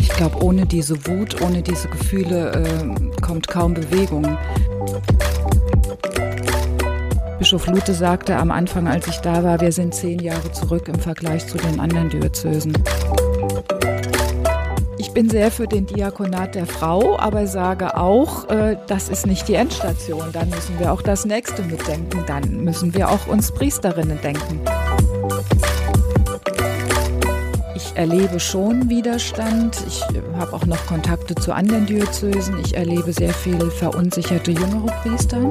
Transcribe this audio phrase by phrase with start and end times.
[0.00, 4.36] Ich glaube, ohne diese Wut, ohne diese Gefühle äh, kommt kaum Bewegung.
[7.38, 10.98] Bischof Lute sagte am Anfang, als ich da war, wir sind zehn Jahre zurück im
[10.98, 12.72] Vergleich zu den anderen Diözesen.
[15.18, 19.54] Bin sehr für den Diakonat der Frau, aber sage auch, äh, das ist nicht die
[19.54, 20.30] Endstation.
[20.32, 22.22] Dann müssen wir auch das nächste mitdenken.
[22.28, 24.60] Dann müssen wir auch uns Priesterinnen denken.
[27.74, 29.78] Ich erlebe schon Widerstand.
[29.88, 30.04] Ich
[30.38, 32.56] habe auch noch Kontakte zu anderen Diözesen.
[32.64, 35.48] Ich erlebe sehr viel verunsicherte jüngere Priester.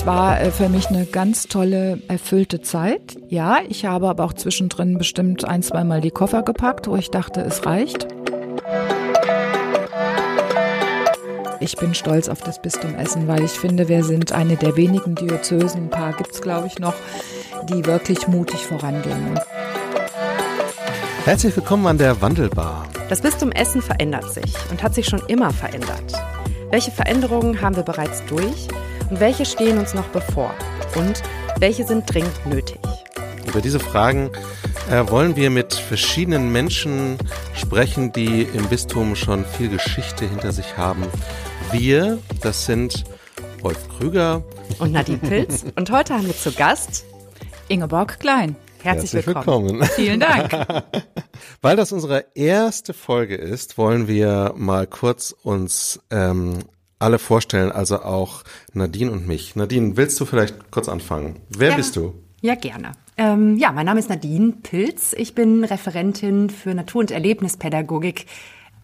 [0.00, 3.18] Es war äh, für mich eine ganz tolle, erfüllte Zeit.
[3.28, 7.42] Ja, ich habe aber auch zwischendrin bestimmt ein, zweimal die Koffer gepackt, wo ich dachte,
[7.42, 8.06] es reicht.
[11.60, 15.16] Ich bin stolz auf das Bistum Essen, weil ich finde, wir sind eine der wenigen
[15.16, 16.94] Diözesen, ein paar gibt es glaube ich noch,
[17.68, 19.38] die wirklich mutig vorangehen.
[21.26, 22.86] Herzlich willkommen an der Wandelbar.
[23.10, 26.14] Das Bistum Essen verändert sich und hat sich schon immer verändert.
[26.70, 28.66] Welche Veränderungen haben wir bereits durch
[29.18, 30.54] welche stehen uns noch bevor?
[30.94, 31.22] Und
[31.58, 32.78] welche sind dringend nötig?
[33.46, 34.30] Über diese Fragen
[34.90, 37.18] äh, wollen wir mit verschiedenen Menschen
[37.54, 41.04] sprechen, die im Bistum schon viel Geschichte hinter sich haben.
[41.72, 43.04] Wir, das sind
[43.62, 44.44] Wolf Krüger
[44.78, 45.64] und Nadine Pilz.
[45.76, 47.04] Und heute haben wir zu Gast
[47.68, 48.56] Ingeborg Klein.
[48.82, 49.80] Herzlich, Herzlich willkommen.
[49.80, 49.90] willkommen.
[49.94, 50.50] Vielen Dank.
[51.60, 56.60] Weil das unsere erste Folge ist, wollen wir mal kurz uns ähm,
[57.00, 59.56] alle vorstellen, also auch Nadine und mich.
[59.56, 61.40] Nadine, willst du vielleicht kurz anfangen?
[61.48, 61.76] Wer ja.
[61.76, 62.14] bist du?
[62.42, 62.92] Ja, gerne.
[63.16, 65.14] Ähm, ja, mein Name ist Nadine Pilz.
[65.16, 68.26] Ich bin Referentin für Natur- und Erlebnispädagogik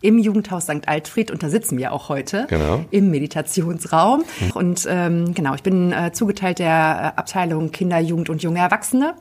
[0.03, 0.87] im Jugendhaus St.
[0.87, 2.85] Altfried und da sitzen wir auch heute genau.
[2.91, 4.25] im Meditationsraum.
[4.55, 6.69] Und ähm, genau, ich bin äh, zugeteilt der
[7.17, 9.15] äh, Abteilung Kinder, Jugend und junge Erwachsene.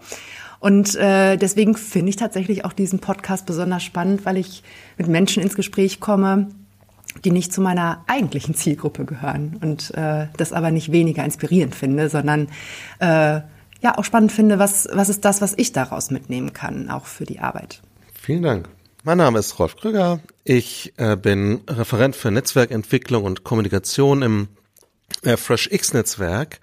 [0.60, 4.64] Und äh, deswegen finde ich tatsächlich auch diesen Podcast besonders spannend, weil ich
[4.98, 6.50] mit Menschen ins Gespräch komme,
[7.24, 12.10] die nicht zu meiner eigentlichen Zielgruppe gehören und äh, das aber nicht weniger inspirierend finde,
[12.10, 12.48] sondern
[13.00, 13.42] äh,
[13.82, 17.26] ja auch spannend finde, was, was ist das, was ich daraus mitnehmen kann, auch für
[17.26, 17.82] die Arbeit.
[18.14, 18.70] Vielen Dank.
[19.04, 20.20] Mein Name ist Rolf Krüger.
[20.44, 24.48] Ich äh, bin Referent für Netzwerkentwicklung und Kommunikation im
[25.22, 26.60] äh, FreshX-Netzwerk.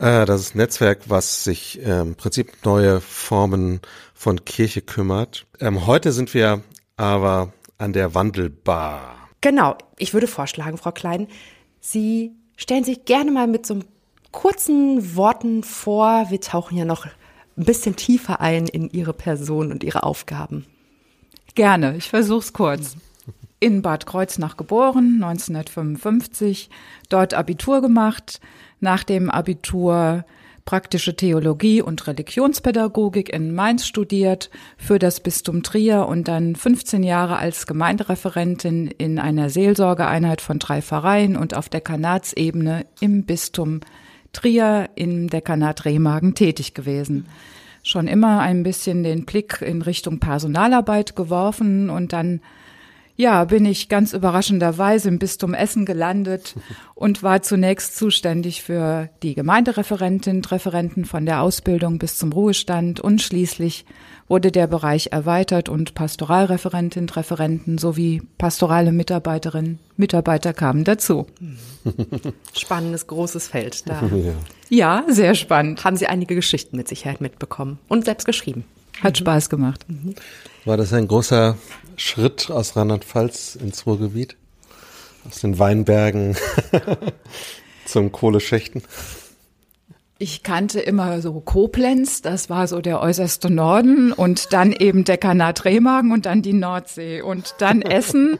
[0.00, 3.80] Äh, das ist ein Netzwerk, was sich äh, im Prinzip neue Formen
[4.12, 5.46] von Kirche kümmert.
[5.60, 6.62] Ähm, heute sind wir
[6.96, 9.17] aber an der Wandelbar.
[9.40, 11.28] Genau, ich würde vorschlagen, Frau Klein,
[11.80, 13.80] Sie stellen sich gerne mal mit so
[14.32, 16.26] kurzen Worten vor.
[16.30, 20.66] Wir tauchen ja noch ein bisschen tiefer ein in Ihre Person und Ihre Aufgaben.
[21.54, 22.96] Gerne, ich versuch's kurz.
[23.60, 26.70] In Bad Kreuznach geboren, 1955,
[27.08, 28.40] dort Abitur gemacht,
[28.78, 30.24] nach dem Abitur
[30.68, 37.38] praktische Theologie und Religionspädagogik in Mainz studiert, für das Bistum Trier und dann 15 Jahre
[37.38, 43.80] als Gemeindereferentin in einer Seelsorgeeinheit von drei Pfarreien und auf der Kanatsebene im Bistum
[44.34, 47.28] Trier im Dekanat Remagen tätig gewesen.
[47.82, 52.42] Schon immer ein bisschen den Blick in Richtung Personalarbeit geworfen und dann
[53.18, 56.54] ja, bin ich ganz überraschenderweise im Bistum Essen gelandet
[56.94, 63.20] und war zunächst zuständig für die Gemeindereferentin, Referenten von der Ausbildung bis zum Ruhestand und
[63.20, 63.84] schließlich
[64.28, 71.26] wurde der Bereich erweitert und Pastoralreferentin, Referenten sowie pastorale Mitarbeiterinnen, Mitarbeiter kamen dazu.
[72.56, 74.02] Spannendes, großes Feld da.
[74.70, 75.02] Ja.
[75.04, 75.82] ja, sehr spannend.
[75.82, 78.64] Haben Sie einige Geschichten mit Sicherheit mitbekommen und selbst geschrieben.
[79.02, 79.86] Hat Spaß gemacht.
[80.64, 81.56] War das ein großer
[81.98, 84.36] Schritt aus Rheinland-Pfalz ins Ruhrgebiet?
[85.26, 86.36] Aus den Weinbergen
[87.84, 88.82] zum Kohleschächten?
[90.20, 95.64] Ich kannte immer so Koblenz, das war so der äußerste Norden und dann eben Dekanat
[95.64, 98.38] Remagen und dann die Nordsee und dann Essen.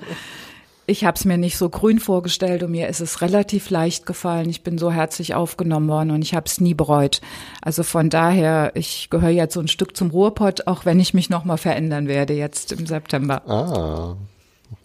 [0.91, 4.49] Ich habe es mir nicht so grün vorgestellt und mir ist es relativ leicht gefallen.
[4.49, 7.21] Ich bin so herzlich aufgenommen worden und ich habe es nie bereut.
[7.61, 11.29] Also von daher, ich gehöre jetzt so ein Stück zum Ruhrpott, auch wenn ich mich
[11.29, 13.43] nochmal verändern werde jetzt im September.
[13.47, 14.17] Ah,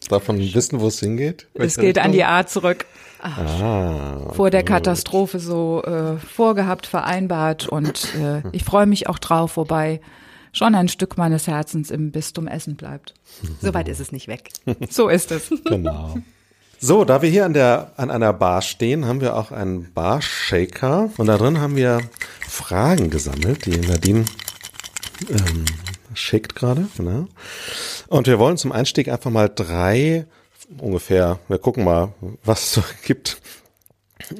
[0.10, 1.48] davon wissen, wo es hingeht?
[1.54, 2.04] Es geht Richtung?
[2.04, 2.86] an die A zurück.
[3.22, 9.20] Ach, ah, vor der Katastrophe so äh, vorgehabt, vereinbart und äh, ich freue mich auch
[9.20, 10.02] drauf, wobei
[10.54, 13.14] schon ein Stück meines Herzens im Bistum Essen bleibt.
[13.60, 14.52] Soweit ist es nicht weg.
[14.90, 15.50] So ist es.
[15.66, 16.18] Genau.
[16.80, 21.10] So, da wir hier an der an einer Bar stehen, haben wir auch einen Barshaker
[21.18, 22.02] und da drin haben wir
[22.48, 24.26] Fragen gesammelt, die Nadine
[25.30, 25.66] ähm,
[26.14, 26.88] schickt gerade.
[26.98, 27.28] Genau.
[28.08, 30.26] Und wir wollen zum Einstieg einfach mal drei
[30.78, 32.14] ungefähr, wir gucken mal,
[32.44, 33.42] was es so gibt,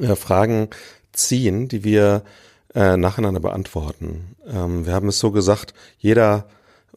[0.02, 0.70] äh, Fragen
[1.12, 2.24] ziehen, die wir
[2.76, 4.36] äh, nacheinander beantworten.
[4.48, 6.48] Ähm, wir haben es so gesagt, jeder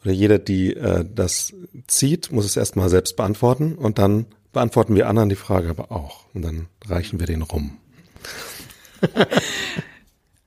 [0.02, 1.52] oder jeder, die äh, das
[1.86, 6.26] zieht, muss es erstmal selbst beantworten und dann beantworten wir anderen die Frage aber auch
[6.32, 7.78] und dann reichen wir den rum.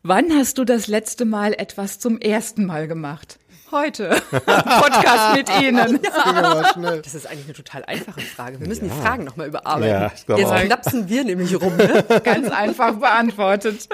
[0.01, 3.37] Wann hast du das letzte Mal etwas zum ersten Mal gemacht?
[3.71, 4.09] Heute.
[4.31, 5.99] Podcast mit Ihnen.
[6.01, 8.59] Das ist eigentlich eine total einfache Frage.
[8.59, 8.95] Wir müssen ja.
[8.95, 9.89] die Fragen nochmal überarbeiten.
[9.89, 10.61] Ja, ich Jetzt auch.
[10.61, 11.77] knapsen wir nämlich rum.
[11.77, 12.03] Ne?
[12.23, 13.87] Ganz einfach beantwortet.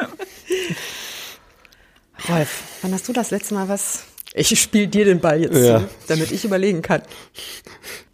[2.30, 4.04] Rolf, wann hast du das letzte Mal was?
[4.34, 5.80] Ich spiele dir den Ball jetzt ja.
[5.80, 7.02] zu, damit ich überlegen kann.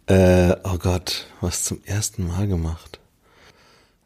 [0.06, 3.00] Äh, oh Gott, was zum ersten Mal gemacht?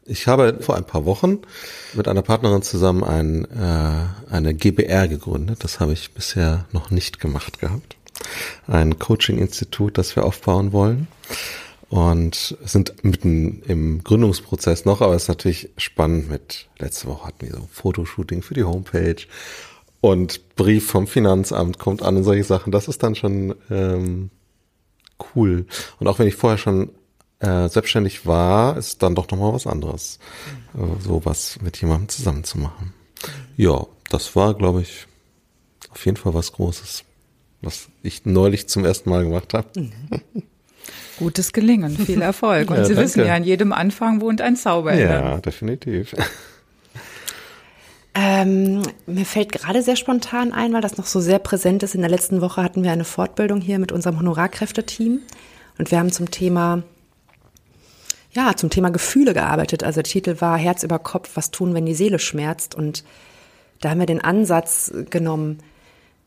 [0.05, 1.41] Ich habe vor ein paar Wochen
[1.95, 5.65] mit einer Partnerin zusammen ein, äh, eine GBR gegründet.
[5.65, 7.97] Das habe ich bisher noch nicht gemacht gehabt.
[8.69, 11.09] Ein Coaching-Institut, das wir aufbauen wollen.
[11.89, 17.47] Und sind mitten im Gründungsprozess noch, aber es ist natürlich spannend mit, letzte Woche hatten
[17.47, 19.17] wir so Fotoshooting für die Homepage
[20.01, 22.73] und Brief vom Finanzamt kommt an und solche Sachen.
[22.73, 24.31] Das ist dann schon ähm,
[25.35, 25.67] cool.
[25.99, 26.91] Und auch wenn ich vorher schon
[27.41, 30.19] äh, selbstständig war, ist dann doch nochmal was anderes,
[30.75, 32.95] äh, so was mit jemandem zusammen zu machen.
[33.57, 35.07] Ja, das war, glaube ich,
[35.91, 37.05] auf jeden Fall was Großes,
[37.63, 39.69] was ich neulich zum ersten Mal gemacht habe.
[41.19, 42.71] Gutes Gelingen, viel Erfolg.
[42.71, 43.09] Und ja, Sie danke.
[43.09, 44.95] wissen ja, in jedem Anfang wohnt ein Zauber.
[44.95, 46.15] Ja, definitiv.
[48.19, 51.95] Ähm, mir fällt gerade sehr spontan ein, weil das noch so sehr präsent ist.
[51.95, 55.21] In der letzten Woche hatten wir eine Fortbildung hier mit unserem Honorarkräfteteam
[55.79, 56.83] und wir haben zum Thema
[58.37, 59.83] ja, zum Thema Gefühle gearbeitet.
[59.83, 62.75] Also der Titel war Herz über Kopf, was tun, wenn die Seele schmerzt.
[62.75, 63.03] Und
[63.81, 65.59] da haben wir den Ansatz genommen,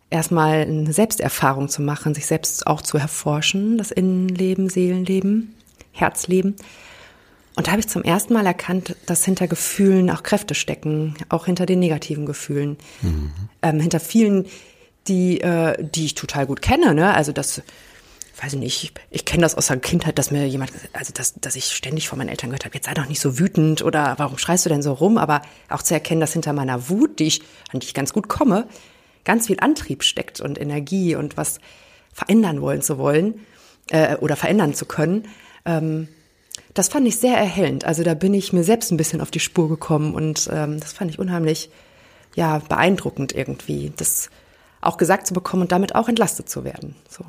[0.09, 5.53] erstmal eine Selbsterfahrung zu machen, sich selbst auch zu erforschen, das Innenleben, Seelenleben,
[5.92, 6.56] Herzleben.
[7.59, 11.45] Und da habe ich zum ersten Mal erkannt, dass hinter Gefühlen auch Kräfte stecken, auch
[11.45, 13.33] hinter den negativen Gefühlen, mhm.
[13.61, 14.45] ähm, hinter vielen,
[15.09, 16.95] die, äh, die ich total gut kenne.
[16.95, 17.13] Ne?
[17.13, 17.61] Also das
[18.41, 21.33] weiß ich nicht, ich, ich kenne das aus der Kindheit, dass mir jemand, also dass,
[21.33, 24.13] dass ich ständig von meinen Eltern gehört habe, jetzt sei doch nicht so wütend oder
[24.15, 25.17] warum schreist du denn so rum?
[25.17, 27.41] Aber auch zu erkennen, dass hinter meiner Wut, die ich,
[27.73, 28.69] an die ich ganz gut komme,
[29.25, 31.59] ganz viel Antrieb steckt und Energie und was
[32.13, 33.41] verändern wollen zu wollen
[33.89, 35.27] äh, oder verändern zu können.
[35.65, 36.07] Ähm,
[36.80, 37.86] das fand ich sehr erhellend.
[37.86, 40.94] Also da bin ich mir selbst ein bisschen auf die Spur gekommen und ähm, das
[40.94, 41.70] fand ich unheimlich,
[42.36, 44.30] ja, beeindruckend irgendwie, das
[44.81, 46.96] auch gesagt zu bekommen und damit auch entlastet zu werden.
[47.10, 47.26] So.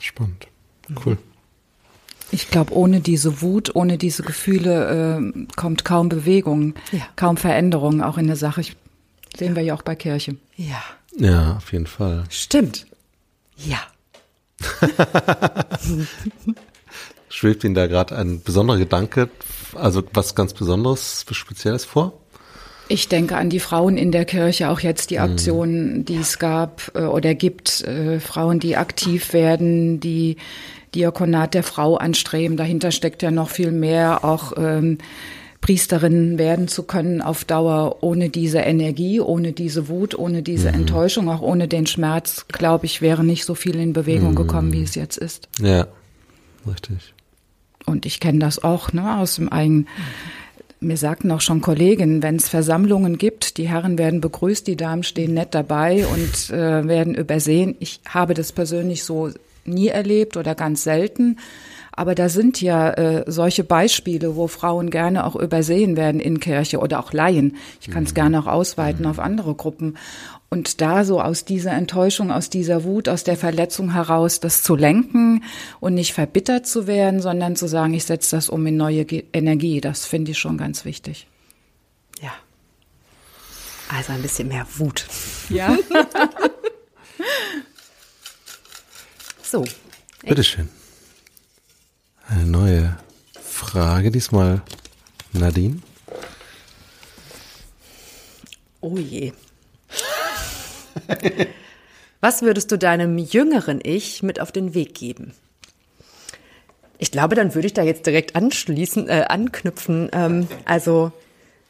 [0.00, 0.48] Spannend.
[1.04, 1.18] Cool.
[2.30, 7.00] Ich glaube, ohne diese Wut, ohne diese Gefühle äh, kommt kaum Bewegung, ja.
[7.16, 8.60] kaum Veränderung auch in der Sache.
[8.60, 8.76] Ich,
[9.36, 10.36] sehen wir ja auch bei Kirche.
[10.56, 10.82] Ja.
[11.16, 12.24] Ja, auf jeden Fall.
[12.28, 12.86] Stimmt.
[13.56, 13.78] Ja.
[17.28, 19.28] Schwebt Ihnen da gerade ein besonderer Gedanke,
[19.74, 22.14] also was ganz Besonderes, Spezielles vor?
[22.90, 25.24] Ich denke an die Frauen in der Kirche, auch jetzt die mhm.
[25.24, 30.36] Aktionen, die es gab äh, oder gibt, äh, Frauen, die aktiv werden, die
[30.94, 32.56] Diakonat der Frau anstreben.
[32.56, 34.98] Dahinter steckt ja noch viel mehr, auch ähm,
[35.60, 40.80] Priesterinnen werden zu können auf Dauer ohne diese Energie, ohne diese Wut, ohne diese mhm.
[40.80, 44.36] Enttäuschung, auch ohne den Schmerz, glaube ich, wäre nicht so viel in Bewegung mhm.
[44.36, 45.48] gekommen, wie es jetzt ist.
[45.60, 45.88] Ja,
[46.66, 47.14] richtig.
[47.88, 49.88] Und ich kenne das auch ne, aus dem eigenen
[50.80, 55.02] mir sagten auch schon Kolleginnen, wenn es Versammlungen gibt, die Herren werden begrüßt, die Damen
[55.02, 57.74] stehen nett dabei und äh, werden übersehen.
[57.80, 59.30] Ich habe das persönlich so
[59.64, 61.38] nie erlebt oder ganz selten.
[61.92, 66.78] Aber da sind ja äh, solche Beispiele, wo Frauen gerne auch übersehen werden in Kirche
[66.78, 67.56] oder auch Laien.
[67.80, 68.14] Ich kann es mhm.
[68.14, 69.10] gerne auch ausweiten mhm.
[69.10, 69.96] auf andere Gruppen.
[70.50, 74.76] Und da so aus dieser Enttäuschung, aus dieser Wut, aus der Verletzung heraus, das zu
[74.76, 75.44] lenken
[75.78, 79.02] und nicht verbittert zu werden, sondern zu sagen, ich setze das um in neue
[79.32, 81.26] Energie, das finde ich schon ganz wichtig.
[82.22, 82.32] Ja.
[83.90, 85.06] Also ein bisschen mehr Wut.
[85.50, 85.76] Ja.
[89.42, 89.64] so.
[90.22, 90.70] Bitteschön.
[92.26, 92.98] Eine neue
[93.42, 94.62] Frage, diesmal
[95.32, 95.82] Nadine.
[98.80, 99.32] Oh je.
[102.20, 105.32] Was würdest du deinem jüngeren Ich mit auf den Weg geben?
[106.98, 110.08] Ich glaube, dann würde ich da jetzt direkt anschließen, äh, anknüpfen.
[110.12, 111.12] Ähm, also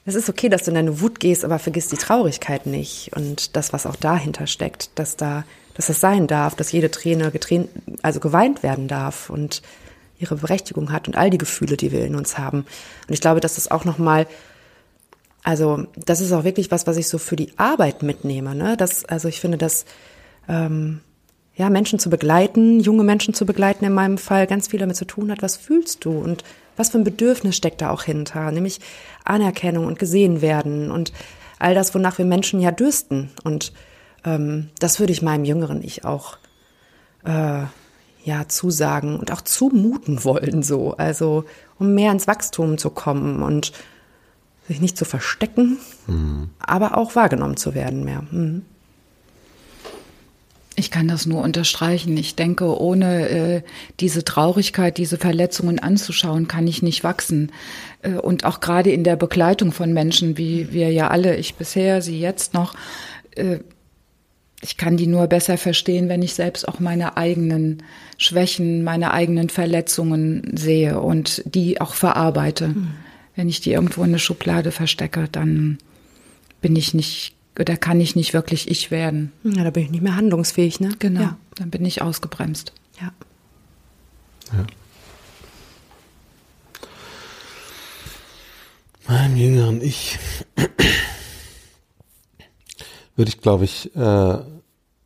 [0.07, 3.57] es ist okay, dass du in deine Wut gehst, aber vergiss die Traurigkeit nicht und
[3.57, 5.45] das, was auch dahinter steckt, dass da,
[5.75, 7.69] dass es sein darf, dass jede Träne getränt,
[8.01, 9.61] also geweint werden darf und
[10.19, 12.61] ihre Berechtigung hat und all die Gefühle, die wir in uns haben.
[13.07, 14.27] Und ich glaube, dass das auch noch mal
[15.45, 18.55] also das ist auch wirklich was, was ich so für die Arbeit mitnehme.
[18.55, 18.77] Ne?
[18.77, 19.85] Das, also ich finde, dass
[20.49, 21.01] ähm,
[21.55, 25.05] ja, Menschen zu begleiten, junge Menschen zu begleiten in meinem Fall, ganz viel damit zu
[25.05, 26.45] tun hat, was fühlst du und
[26.77, 28.81] was für ein Bedürfnis steckt da auch hinter, nämlich
[29.25, 31.13] Anerkennung und gesehen werden und
[31.59, 33.31] all das, wonach wir Menschen ja dürsten.
[33.43, 33.73] Und
[34.25, 36.39] ähm, das würde ich meinem jüngeren Ich auch
[37.25, 37.63] äh,
[38.25, 40.93] ja zusagen und auch zumuten wollen, so.
[40.97, 41.45] Also
[41.79, 43.73] um mehr ins Wachstum zu kommen und
[44.69, 46.51] sich nicht zu verstecken, mhm.
[46.59, 48.23] aber auch wahrgenommen zu werden mehr.
[48.31, 48.63] Mhm.
[50.79, 52.17] Ich kann das nur unterstreichen.
[52.17, 53.63] Ich denke, ohne äh,
[53.99, 57.51] diese Traurigkeit, diese Verletzungen anzuschauen, kann ich nicht wachsen.
[58.03, 62.01] Äh, und auch gerade in der Begleitung von Menschen, wie wir ja alle, ich bisher,
[62.01, 62.75] Sie jetzt noch,
[63.35, 63.59] äh,
[64.61, 67.83] ich kann die nur besser verstehen, wenn ich selbst auch meine eigenen
[68.17, 72.69] Schwächen, meine eigenen Verletzungen sehe und die auch verarbeite.
[72.69, 72.89] Mhm.
[73.39, 75.79] Wenn ich die irgendwo in eine Schublade verstecke, dann
[76.61, 79.31] bin ich nicht da kann ich nicht wirklich ich werden.
[79.45, 80.97] Ja, da bin ich nicht mehr handlungsfähig, ne?
[80.99, 81.21] Genau.
[81.21, 81.39] Ja.
[81.55, 82.73] Dann bin ich ausgebremst.
[83.01, 83.13] Ja.
[84.53, 84.67] ja.
[89.07, 90.19] Meinem jüngeren Ich
[93.15, 94.39] würde ich, glaube ich, äh,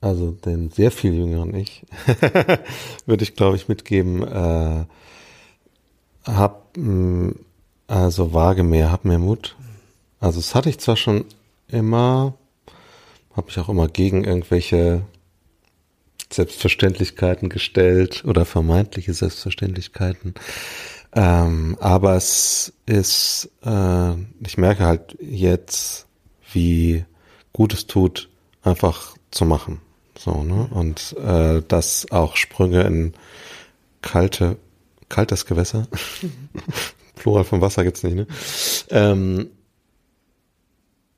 [0.01, 1.85] also den sehr viel jüngeren Ich,
[3.05, 4.87] würde ich, glaube ich, mitgeben, äh,
[6.25, 7.35] hab, mh, mm,
[7.93, 9.55] also wage mehr, hab mehr Mut.
[10.19, 11.27] Also das hatte ich zwar schon
[11.69, 12.33] immer,
[13.37, 15.03] habe mich auch immer gegen irgendwelche
[16.33, 20.33] Selbstverständlichkeiten gestellt oder vermeintliche Selbstverständlichkeiten.
[21.15, 24.13] Ähm, aber es ist, äh,
[24.47, 26.07] ich merke halt jetzt,
[26.51, 27.05] wie
[27.53, 28.31] gut es tut,
[28.63, 29.83] einfach zu machen.
[30.19, 30.67] So, ne?
[30.71, 33.13] Und äh, dass auch Sprünge in
[34.01, 34.57] kalte,
[35.11, 35.89] kaltes Gewässer,
[37.15, 38.27] Plural vom Wasser gibt's nicht, ne?
[38.91, 39.51] Ähm,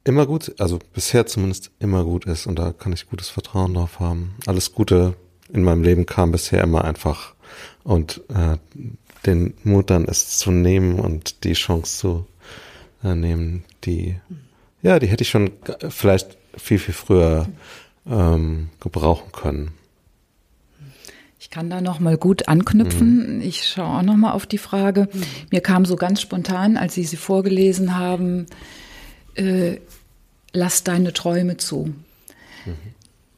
[0.05, 4.01] immer gut, also bisher zumindest immer gut ist und da kann ich gutes Vertrauen drauf
[4.01, 4.37] haben.
[4.47, 5.15] Alles Gute
[5.53, 7.35] in meinem Leben kam bisher immer einfach
[7.83, 8.59] und äh,
[9.27, 12.27] den Mut dann es zu nehmen und die Chance zu
[13.03, 14.17] äh, nehmen, die
[14.83, 15.53] ja, die hätte ich schon
[15.89, 17.49] vielleicht viel viel früher
[18.07, 19.73] ähm, gebrauchen können.
[21.45, 23.37] Ich kann da noch mal gut anknüpfen.
[23.37, 23.43] Mhm.
[23.43, 25.11] Ich schaue auch noch mal auf die Frage.
[25.13, 25.23] Mhm.
[25.51, 28.47] Mir kam so ganz spontan, als Sie sie vorgelesen haben,
[29.35, 29.77] äh,
[30.55, 31.93] lass deine Träume zu.
[32.65, 32.75] Mhm.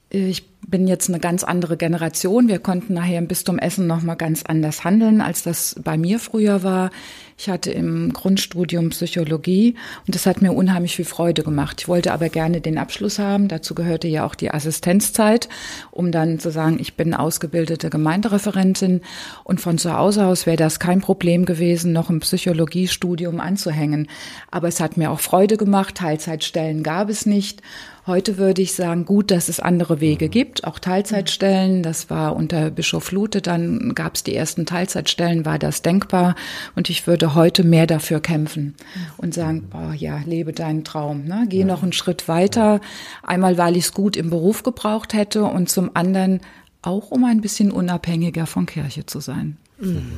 [0.09, 2.47] Ich bin jetzt eine ganz andere Generation.
[2.47, 6.21] Wir konnten nachher im Bistum Essen noch mal ganz anders handeln, als das bei mir
[6.21, 6.93] früher war.
[7.39, 9.75] Ich hatte im Grundstudium Psychologie
[10.07, 11.83] und das hat mir unheimlich viel Freude gemacht.
[11.83, 13.49] Ich wollte aber gerne den Abschluss haben.
[13.49, 15.51] Dazu gehörte ja auch die Assistenzzeit,
[15.91, 19.03] um dann zu sagen, ich bin ausgebildete Gemeindereferentin
[19.45, 24.09] und von zu Hause aus wäre das kein Problem gewesen, noch ein Psychologiestudium anzuhängen.
[24.51, 25.97] Aber es hat mir auch Freude gemacht.
[25.97, 27.61] Teilzeitstellen gab es nicht.
[28.07, 31.83] Heute würde ich sagen, gut, dass es andere Wege gibt, auch Teilzeitstellen.
[31.83, 36.37] Das war unter Bischof Lute, dann gab es die ersten Teilzeitstellen, war das denkbar.
[36.77, 38.77] Und ich würde heute mehr dafür kämpfen
[39.17, 41.25] und sagen, boah, ja, lebe deinen Traum.
[41.25, 41.47] Ne?
[41.49, 42.81] Geh noch einen Schritt weiter.
[43.25, 46.43] Einmal, weil ich es gut im Beruf gebraucht hätte und zum anderen
[46.83, 49.57] auch, um ein bisschen unabhängiger von Kirche zu sein.
[49.79, 50.13] Mhm.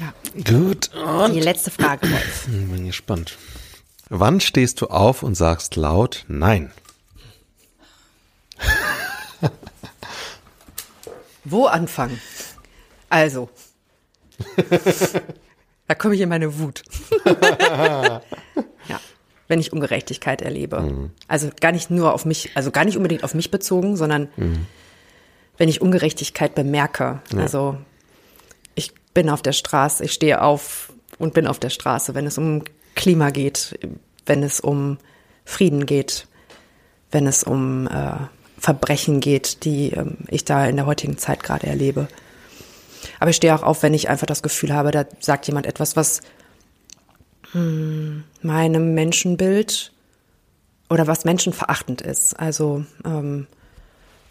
[0.00, 0.12] Ja.
[0.42, 0.90] Gut.
[0.94, 2.48] Und die letzte Frage, Wolf.
[2.72, 3.38] Bin gespannt.
[4.08, 6.72] Wann stehst du auf und sagst laut Nein?
[11.44, 12.20] Wo anfangen?
[13.08, 13.48] Also,
[15.88, 16.82] da komme ich in meine Wut.
[17.26, 18.20] ja,
[19.48, 20.80] wenn ich Ungerechtigkeit erlebe.
[20.80, 21.10] Mhm.
[21.26, 24.66] Also gar nicht nur auf mich, also gar nicht unbedingt auf mich bezogen, sondern mhm.
[25.56, 27.20] wenn ich Ungerechtigkeit bemerke.
[27.32, 27.40] Ja.
[27.40, 27.78] Also
[28.74, 32.38] ich bin auf der Straße, ich stehe auf und bin auf der Straße, wenn es
[32.38, 32.62] um
[32.94, 33.78] Klima geht,
[34.26, 34.98] wenn es um
[35.44, 36.28] Frieden geht,
[37.10, 38.14] wenn es um äh,
[38.60, 42.08] Verbrechen geht, die ähm, ich da in der heutigen Zeit gerade erlebe.
[43.18, 45.96] Aber ich stehe auch auf, wenn ich einfach das Gefühl habe, da sagt jemand etwas,
[45.96, 46.20] was
[47.52, 49.92] hm, meinem Menschenbild
[50.90, 52.38] oder was menschenverachtend ist.
[52.38, 53.46] Also ähm,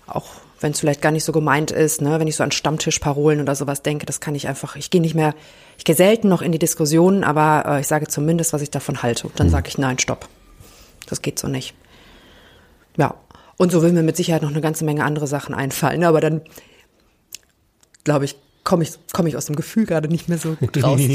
[0.06, 0.28] auch
[0.60, 3.56] wenn es vielleicht gar nicht so gemeint ist, ne, wenn ich so an Stammtischparolen oder
[3.56, 5.34] sowas denke, das kann ich einfach, ich gehe nicht mehr,
[5.78, 9.02] ich gehe selten noch in die Diskussionen, aber äh, ich sage zumindest, was ich davon
[9.02, 9.28] halte.
[9.28, 9.52] Und dann mhm.
[9.52, 10.28] sage ich, nein, stopp.
[11.08, 11.74] Das geht so nicht.
[12.98, 13.16] Ja,
[13.60, 16.06] und so will mir mit Sicherheit noch eine ganze Menge andere Sachen einfallen.
[16.06, 16.40] Aber dann,
[18.06, 21.02] glaube ich, komme ich, komm ich aus dem Gefühl gerade nicht mehr so gut raus.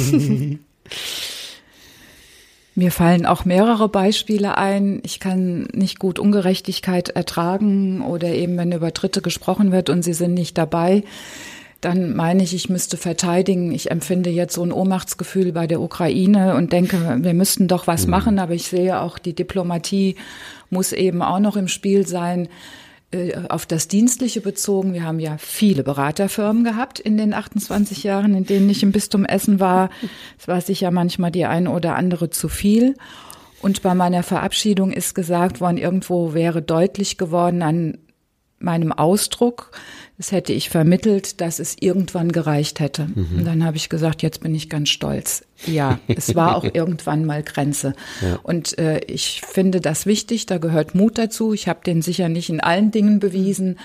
[2.77, 5.01] Mir fallen auch mehrere Beispiele ein.
[5.05, 10.13] Ich kann nicht gut Ungerechtigkeit ertragen oder eben, wenn über Dritte gesprochen wird und sie
[10.13, 11.03] sind nicht dabei,
[11.85, 13.73] dann meine ich, ich müsste verteidigen.
[13.73, 18.07] Ich empfinde jetzt so ein Ohnmachtsgefühl bei der Ukraine und denke, wir müssten doch was
[18.07, 18.11] mhm.
[18.11, 18.38] machen.
[18.38, 20.17] Aber ich sehe auch, die Diplomatie
[20.71, 22.49] muss eben auch noch im Spiel sein.
[23.11, 24.93] äh, auf das Dienstliche bezogen.
[24.93, 29.25] Wir haben ja viele Beraterfirmen gehabt in den 28 Jahren, in denen ich im Bistum
[29.25, 29.91] Essen war.
[30.38, 32.97] Es war sicher manchmal die eine oder andere zu viel.
[33.61, 37.99] Und bei meiner Verabschiedung ist gesagt worden, irgendwo wäre deutlich geworden an
[38.59, 39.71] meinem Ausdruck,
[40.16, 43.09] das hätte ich vermittelt, dass es irgendwann gereicht hätte.
[43.12, 43.38] Mhm.
[43.38, 45.44] Und dann habe ich gesagt, jetzt bin ich ganz stolz.
[45.66, 47.94] Ja, es war auch irgendwann mal Grenze.
[48.23, 48.38] Ja.
[48.44, 51.52] Und äh, ich finde das wichtig, da gehört Mut dazu.
[51.52, 53.78] Ich habe den sicher nicht in allen Dingen bewiesen,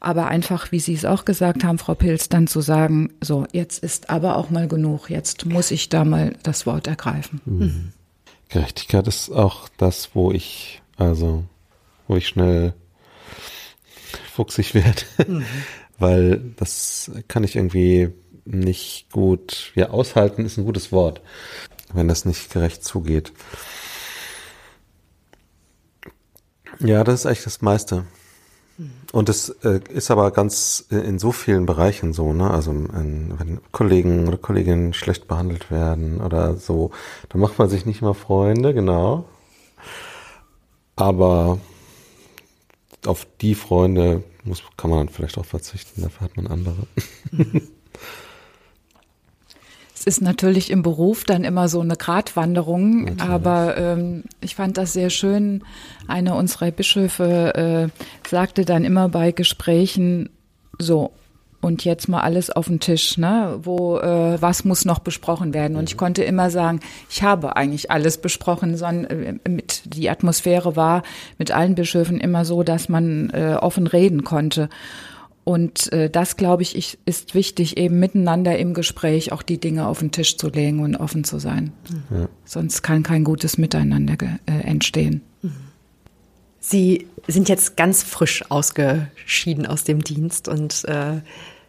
[0.00, 3.80] aber einfach, wie Sie es auch gesagt haben, Frau Pilz, dann zu sagen, so, jetzt
[3.84, 7.40] ist aber auch mal genug, jetzt muss ich da mal das Wort ergreifen.
[7.44, 7.92] Mhm.
[8.48, 11.44] Gerechtigkeit ist auch das, wo ich, also,
[12.08, 12.74] wo ich schnell
[14.18, 15.44] fuchsig werde, mhm.
[15.98, 18.12] weil das kann ich irgendwie
[18.44, 21.20] nicht gut, ja, aushalten ist ein gutes Wort,
[21.92, 23.32] wenn das nicht gerecht zugeht.
[26.78, 28.04] Ja, das ist eigentlich das meiste.
[29.12, 32.50] Und es äh, ist aber ganz in so vielen Bereichen so, ne?
[32.50, 36.90] Also in, wenn Kollegen oder Kolleginnen schlecht behandelt werden oder so,
[37.30, 39.24] da macht man sich nicht mal Freunde, genau.
[40.96, 41.58] Aber
[43.06, 46.86] auf die Freunde muss, kann man dann vielleicht auch verzichten, dafür hat man andere.
[49.98, 53.22] Es ist natürlich im Beruf dann immer so eine Gratwanderung, natürlich.
[53.22, 55.64] aber ähm, ich fand das sehr schön.
[56.06, 60.28] Eine unserer Bischöfe äh, sagte dann immer bei Gesprächen
[60.78, 61.12] so,
[61.60, 63.58] und jetzt mal alles auf den Tisch, ne?
[63.62, 65.76] Wo äh, was muss noch besprochen werden?
[65.76, 66.00] Und ich mhm.
[66.00, 71.02] konnte immer sagen, ich habe eigentlich alles besprochen, sondern äh, mit die Atmosphäre war
[71.38, 74.68] mit allen Bischöfen immer so, dass man äh, offen reden konnte.
[75.44, 79.86] Und äh, das, glaube ich, ich, ist wichtig, eben miteinander im Gespräch auch die Dinge
[79.86, 81.72] auf den Tisch zu legen und offen zu sein.
[82.10, 82.28] Ja.
[82.44, 85.22] Sonst kann kein gutes Miteinander äh, entstehen.
[86.68, 91.20] Sie sind jetzt ganz frisch ausgeschieden aus dem Dienst und äh,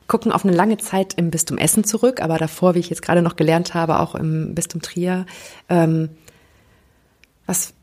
[0.08, 3.22] gucken auf eine lange Zeit im Bistum Essen zurück, aber davor, wie ich jetzt gerade
[3.22, 5.27] noch gelernt habe, auch im Bistum Trier.
[5.70, 6.10] Ähm,
[7.46, 7.75] was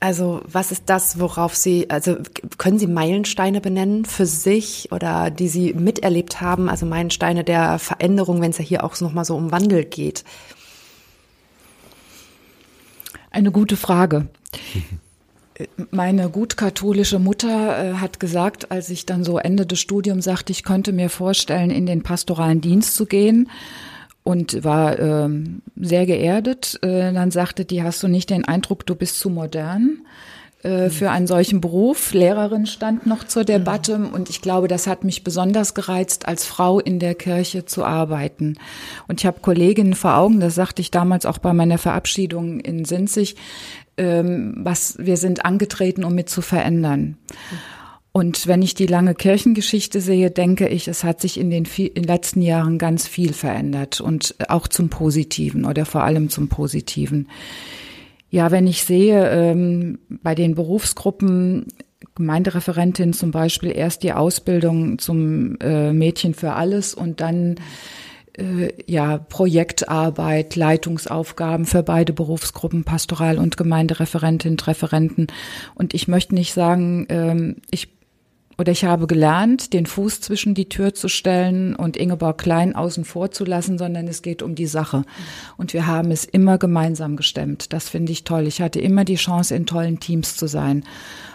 [0.00, 2.18] also was ist das, worauf Sie, also
[2.58, 8.42] können Sie Meilensteine benennen für sich oder die Sie miterlebt haben, also Meilensteine der Veränderung,
[8.42, 10.24] wenn es ja hier auch nochmal so um Wandel geht?
[13.30, 14.28] Eine gute Frage.
[15.90, 20.52] Meine gut katholische Mutter äh, hat gesagt, als ich dann so Ende des Studiums sagte,
[20.52, 23.48] ich könnte mir vorstellen, in den pastoralen Dienst zu gehen,
[24.22, 26.78] und war ähm, sehr geerdet.
[26.82, 30.02] Äh, dann sagte die, hast du nicht den Eindruck, du bist zu modern?
[30.62, 32.12] Äh, für einen solchen Beruf.
[32.12, 36.80] Lehrerin stand noch zur Debatte und ich glaube, das hat mich besonders gereizt, als Frau
[36.80, 38.58] in der Kirche zu arbeiten.
[39.08, 42.84] Und ich habe Kolleginnen vor Augen, das sagte ich damals auch bei meiner Verabschiedung in
[42.84, 43.36] Sinzig,
[44.00, 47.18] ähm, was wir sind angetreten, um mit zu verändern.
[48.12, 51.94] Und wenn ich die lange Kirchengeschichte sehe, denke ich, es hat sich in den, in
[51.94, 57.28] den letzten Jahren ganz viel verändert und auch zum Positiven oder vor allem zum Positiven.
[58.30, 61.66] Ja, wenn ich sehe, ähm, bei den Berufsgruppen,
[62.14, 67.56] Gemeindereferentin zum Beispiel, erst die Ausbildung zum äh, Mädchen für alles und dann
[68.36, 75.28] äh, ja, Projektarbeit, Leitungsaufgaben für beide Berufsgruppen, Pastoral- und Gemeindereferentin, Referenten.
[75.74, 77.88] Und ich möchte nicht sagen, ähm, ich
[78.60, 83.06] oder ich habe gelernt, den Fuß zwischen die Tür zu stellen und Ingeborg Klein außen
[83.06, 85.04] vor zu lassen, sondern es geht um die Sache.
[85.56, 87.72] Und wir haben es immer gemeinsam gestemmt.
[87.72, 88.46] Das finde ich toll.
[88.46, 90.84] Ich hatte immer die Chance, in tollen Teams zu sein.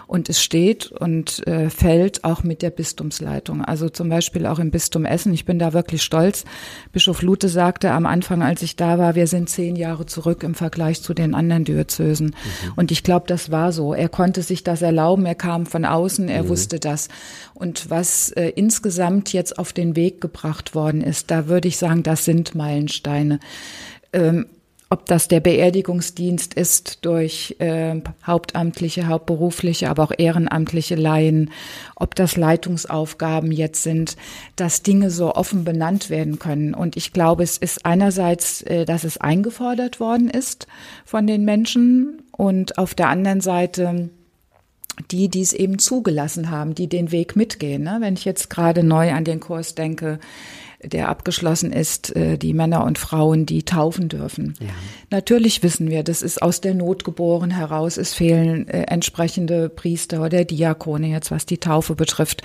[0.07, 3.63] Und es steht und äh, fällt auch mit der Bistumsleitung.
[3.63, 5.33] Also zum Beispiel auch im Bistum Essen.
[5.33, 6.45] Ich bin da wirklich stolz.
[6.91, 10.55] Bischof Lute sagte am Anfang, als ich da war, wir sind zehn Jahre zurück im
[10.55, 12.27] Vergleich zu den anderen Diözesen.
[12.27, 12.73] Mhm.
[12.75, 13.93] Und ich glaube, das war so.
[13.93, 15.25] Er konnte sich das erlauben.
[15.25, 16.29] Er kam von außen.
[16.29, 16.49] Er mhm.
[16.49, 17.07] wusste das.
[17.53, 22.03] Und was äh, insgesamt jetzt auf den Weg gebracht worden ist, da würde ich sagen,
[22.03, 23.39] das sind Meilensteine.
[24.13, 24.45] Ähm,
[24.89, 31.49] ob das der Beerdigungsdienst ist durch äh, hauptamtliche, hauptberufliche, aber auch ehrenamtliche Laien,
[31.95, 34.15] ob das Leitungsaufgaben jetzt sind,
[34.55, 36.75] dass Dinge so offen benannt werden können.
[36.75, 40.67] Und ich glaube, es ist einerseits, äh, dass es eingefordert worden ist
[41.03, 44.09] von den Menschen und auf der anderen Seite,
[45.11, 47.83] die, die es eben zugelassen haben, die den Weg mitgehen.
[47.83, 47.97] Ne?
[47.99, 50.19] Wenn ich jetzt gerade neu an den Kurs denke,
[50.87, 54.55] der abgeschlossen ist, äh, die Männer und Frauen, die taufen dürfen.
[54.59, 54.67] Ja.
[55.09, 57.97] Natürlich wissen wir, das ist aus der Not geboren heraus.
[57.97, 62.41] Es fehlen äh, entsprechende Priester oder Diakone jetzt, was die Taufe betrifft.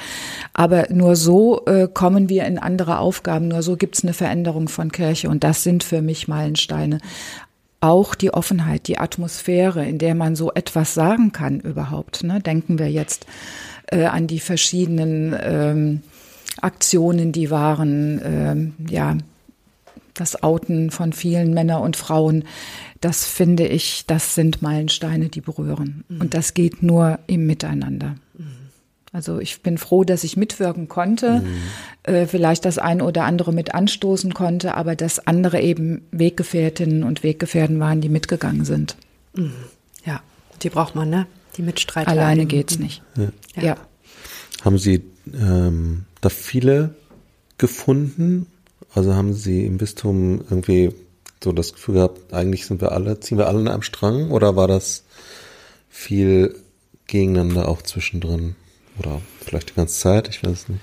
[0.53, 3.49] Aber nur so äh, kommen wir in andere Aufgaben.
[3.49, 5.29] Nur so gibt es eine Veränderung von Kirche.
[5.29, 6.99] Und das sind für mich Meilensteine
[7.81, 12.23] auch die Offenheit, die Atmosphäre, in der man so etwas sagen kann überhaupt.
[12.23, 12.41] Ne?
[12.41, 13.27] Denken wir jetzt
[13.87, 16.03] äh, an die verschiedenen ähm,
[16.61, 19.17] Aktionen, die waren, ähm, ja,
[20.15, 22.45] das Outen von vielen Männern und Frauen,
[23.01, 26.05] das finde ich, das sind Meilensteine, die berühren.
[26.09, 26.21] Mhm.
[26.21, 28.17] Und das geht nur im Miteinander.
[28.37, 28.61] Mhm.
[29.13, 32.13] Also ich bin froh, dass ich mitwirken konnte, mhm.
[32.13, 37.23] äh, vielleicht das ein oder andere mit anstoßen konnte, aber dass andere eben Weggefährtinnen und
[37.23, 38.97] Weggefährten waren, die mitgegangen sind.
[39.35, 39.53] Mhm.
[40.05, 40.21] Ja,
[40.63, 41.27] die braucht man, ne?
[41.57, 42.11] Die Mitstreiter.
[42.11, 43.03] Alleine geht's nicht.
[43.57, 43.63] Ja.
[43.63, 43.77] ja.
[44.65, 46.95] Haben Sie ähm, da viele
[47.59, 48.47] gefunden?
[48.95, 50.93] Also haben Sie im Bistum irgendwie
[51.43, 54.57] so das Gefühl gehabt, eigentlich sind wir alle, ziehen wir alle an einem Strang oder
[54.57, 55.05] war das
[55.89, 56.55] viel
[57.07, 58.57] gegeneinander auch zwischendrin?
[58.99, 60.83] Oder vielleicht die ganze Zeit, ich weiß es nicht.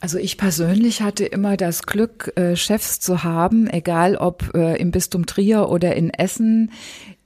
[0.00, 4.90] Also ich persönlich hatte immer das Glück, äh, Chefs zu haben, egal ob äh, im
[4.90, 6.72] Bistum Trier oder in Essen,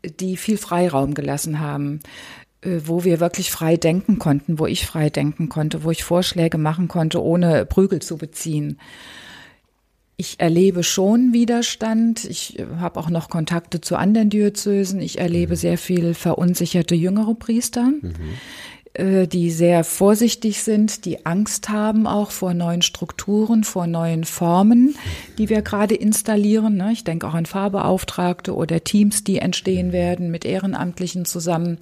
[0.04, 2.00] die viel Freiraum gelassen haben,
[2.62, 6.88] wo wir wirklich frei denken konnten, wo ich frei denken konnte, wo ich Vorschläge machen
[6.88, 8.78] konnte, ohne Prügel zu beziehen.
[10.16, 12.24] Ich erlebe schon Widerstand.
[12.24, 15.00] Ich habe auch noch Kontakte zu anderen Diözesen.
[15.00, 15.58] Ich erlebe mhm.
[15.58, 17.84] sehr viel verunsicherte jüngere Priester.
[17.84, 18.14] Mhm.
[18.94, 24.96] Äh, die sehr vorsichtig sind, die Angst haben auch vor neuen Strukturen, vor neuen Formen,
[25.38, 26.76] die wir gerade installieren.
[26.76, 26.90] Ne?
[26.92, 31.78] Ich denke auch an Fahrbeauftragte oder Teams, die entstehen werden mit Ehrenamtlichen zusammen.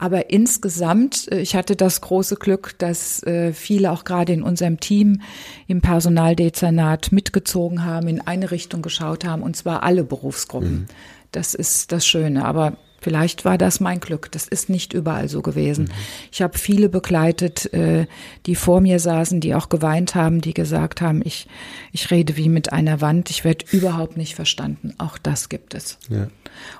[0.00, 4.80] Aber insgesamt, äh, ich hatte das große Glück, dass äh, viele auch gerade in unserem
[4.80, 5.20] Team
[5.68, 10.72] im Personaldezernat mitgezogen haben, in eine Richtung geschaut haben, und zwar alle Berufsgruppen.
[10.72, 10.86] Mhm.
[11.32, 12.46] Das ist das Schöne.
[12.46, 14.30] Aber Vielleicht war das mein Glück.
[14.32, 15.84] Das ist nicht überall so gewesen.
[15.84, 15.90] Mhm.
[16.30, 18.06] Ich habe viele begleitet, äh,
[18.46, 21.48] die vor mir saßen, die auch geweint haben, die gesagt haben, ich,
[21.92, 24.94] ich rede wie mit einer Wand, ich werde überhaupt nicht verstanden.
[24.98, 25.98] Auch das gibt es.
[26.08, 26.28] Ja.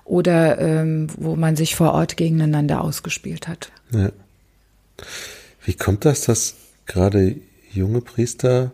[0.04, 3.72] Oder ähm, wo man sich vor Ort gegeneinander ausgespielt hat.
[3.92, 4.10] Ja.
[5.64, 6.54] Wie kommt das, dass
[6.86, 7.36] gerade
[7.72, 8.72] junge Priester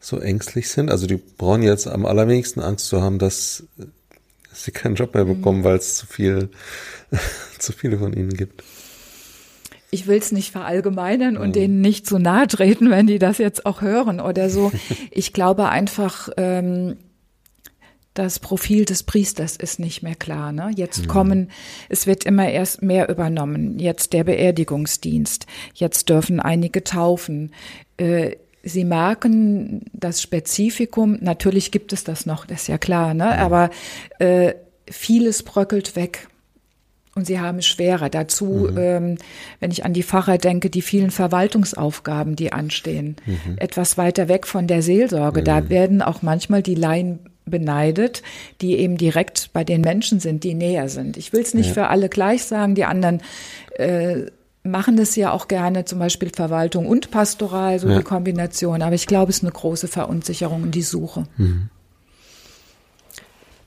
[0.00, 0.90] so ängstlich sind?
[0.90, 3.64] Also die brauchen jetzt am allerwenigsten Angst zu haben, dass
[4.64, 6.50] sie keinen Job mehr bekommen, weil es zu viel,
[7.58, 8.62] zu viele von ihnen gibt.
[9.90, 13.66] Ich will es nicht verallgemeinern und denen nicht zu nahe treten, wenn die das jetzt
[13.66, 14.72] auch hören oder so.
[15.10, 16.96] Ich glaube einfach, ähm,
[18.16, 20.52] das Profil des Priesters ist nicht mehr klar.
[20.52, 20.70] Ne?
[20.74, 21.08] Jetzt mhm.
[21.08, 21.50] kommen,
[21.88, 23.78] es wird immer erst mehr übernommen.
[23.78, 25.46] Jetzt der Beerdigungsdienst.
[25.74, 27.52] Jetzt dürfen einige taufen.
[27.98, 28.36] Äh,
[28.66, 33.38] Sie merken das Spezifikum, natürlich gibt es das noch, das ist ja klar, ne?
[33.38, 33.70] aber
[34.18, 34.54] äh,
[34.90, 36.26] vieles bröckelt weg.
[37.14, 38.10] Und sie haben es schwerer.
[38.10, 38.76] Dazu, mhm.
[38.76, 39.18] ähm,
[39.60, 43.56] wenn ich an die Pfarrer denke, die vielen Verwaltungsaufgaben, die anstehen, mhm.
[43.56, 45.40] etwas weiter weg von der Seelsorge.
[45.40, 45.44] Mhm.
[45.44, 48.22] Da werden auch manchmal die Laien beneidet,
[48.60, 51.16] die eben direkt bei den Menschen sind, die näher sind.
[51.16, 51.74] Ich will es nicht ja.
[51.74, 53.22] für alle gleich sagen, die anderen
[53.76, 54.26] äh,
[54.66, 57.98] machen das ja auch gerne, zum Beispiel Verwaltung und Pastoral, so ja.
[57.98, 58.82] die Kombination.
[58.82, 61.24] Aber ich glaube, es ist eine große Verunsicherung in die Suche.
[61.36, 61.70] Mhm.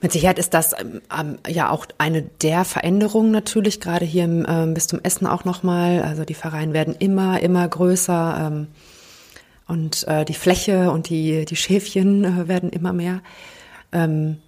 [0.02, 4.72] Mit Sicherheit ist das ähm, ja auch eine der Veränderungen natürlich, gerade hier im ähm,
[4.72, 6.02] Bistum Essen auch nochmal.
[6.02, 8.68] Also die Vereine werden immer, immer größer ähm,
[9.66, 13.20] und äh, die Fläche und die, die Schäfchen äh, werden immer mehr.
[13.92, 14.38] Ähm,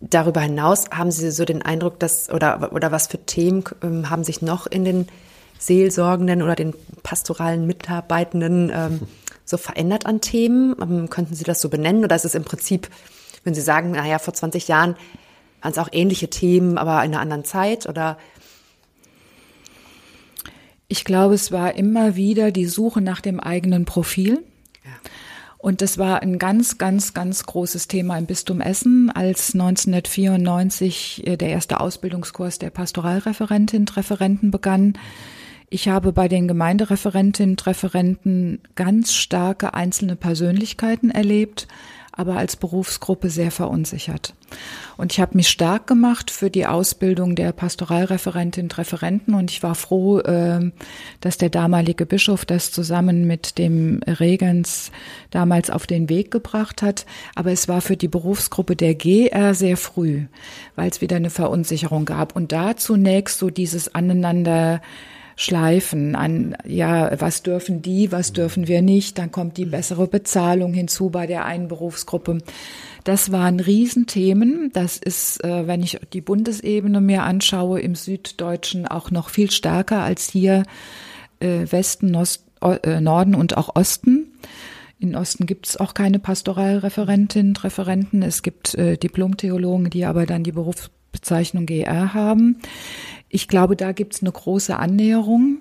[0.00, 4.22] darüber hinaus haben Sie so den Eindruck, dass, oder, oder was für Themen ähm, haben
[4.22, 5.08] sich noch in den
[5.58, 9.00] Seelsorgenden oder den pastoralen Mitarbeitenden ähm,
[9.44, 10.74] so verändert an Themen?
[10.80, 12.04] Ähm, könnten Sie das so benennen?
[12.04, 12.88] Oder ist es im Prinzip,
[13.44, 14.96] wenn Sie sagen, naja, vor 20 Jahren
[15.62, 17.86] waren es auch ähnliche Themen, aber in einer anderen Zeit?
[17.86, 18.18] Oder
[20.88, 24.44] ich glaube, es war immer wieder die Suche nach dem eigenen Profil.
[24.84, 24.90] Ja.
[25.58, 31.36] Und das war ein ganz, ganz, ganz großes Thema im Bistum Essen, als 1994 äh,
[31.38, 34.98] der erste Ausbildungskurs der Pastoralreferentin, Referenten begann.
[35.74, 41.66] Ich habe bei den Gemeindereferentinnen und Referenten ganz starke einzelne Persönlichkeiten erlebt,
[42.12, 44.34] aber als Berufsgruppe sehr verunsichert.
[44.96, 49.64] Und ich habe mich stark gemacht für die Ausbildung der Pastoralreferentinnen und Referenten und ich
[49.64, 50.70] war froh, ähm,
[51.20, 54.92] dass der damalige Bischof das zusammen mit dem Regens
[55.32, 57.04] damals auf den Weg gebracht hat.
[57.34, 60.26] Aber es war für die Berufsgruppe der GR sehr früh,
[60.76, 62.36] weil es wieder eine Verunsicherung gab.
[62.36, 64.80] Und da zunächst so dieses Aneinander
[65.36, 70.72] Schleifen an, ja, was dürfen die, was dürfen wir nicht, dann kommt die bessere Bezahlung
[70.72, 72.38] hinzu bei der einen Berufsgruppe.
[73.04, 74.70] Das waren Riesenthemen.
[74.72, 80.02] Das ist, äh, wenn ich die Bundesebene mir anschaue, im Süddeutschen auch noch viel stärker
[80.02, 80.62] als hier
[81.40, 82.16] äh, Westen,
[82.62, 84.32] äh, Norden und auch Osten.
[84.98, 88.22] In Osten gibt es auch keine Pastoralreferentinnen, Referenten.
[88.22, 92.60] Es gibt Diplomtheologen, die aber dann die Berufsbezeichnung GR haben.
[93.34, 95.58] Ich glaube, da gibt es eine große Annäherung.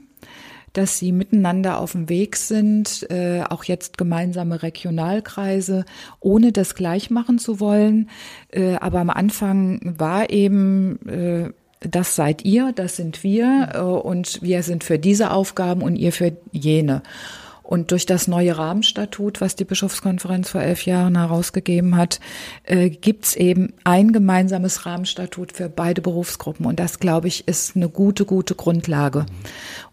[0.75, 5.85] dass sie miteinander auf dem Weg sind, äh, auch jetzt gemeinsame Regionalkreise,
[6.19, 8.09] ohne das gleich machen zu wollen.
[8.49, 14.41] Äh, aber am Anfang war eben äh, das seid ihr, das sind wir äh, und
[14.41, 17.03] wir sind für diese Aufgaben und ihr für jene.
[17.73, 22.19] Und durch das neue Rahmenstatut, was die Bischofskonferenz vor elf Jahren herausgegeben hat,
[22.65, 26.67] äh, gibt's eben ein gemeinsames Rahmenstatut für beide Berufsgruppen.
[26.67, 29.25] Und das, glaube ich, ist eine gute, gute Grundlage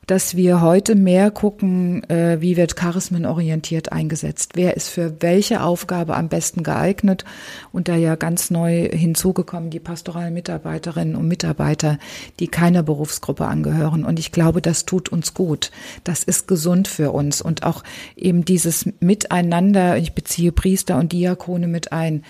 [0.07, 4.53] dass wir heute mehr gucken, äh, wie wird charismenorientiert eingesetzt.
[4.55, 7.25] Wer ist für welche Aufgabe am besten geeignet?
[7.73, 11.99] Und da ja ganz neu hinzugekommen die pastoralen Mitarbeiterinnen und Mitarbeiter,
[12.41, 14.05] die keiner Berufsgruppe angehören.
[14.05, 15.71] Und ich glaube, das tut uns gut.
[16.05, 17.41] Das ist gesund für uns.
[17.41, 17.85] Und auch
[18.17, 22.25] eben dieses Miteinander, ich beziehe Priester und Diakone mit ein.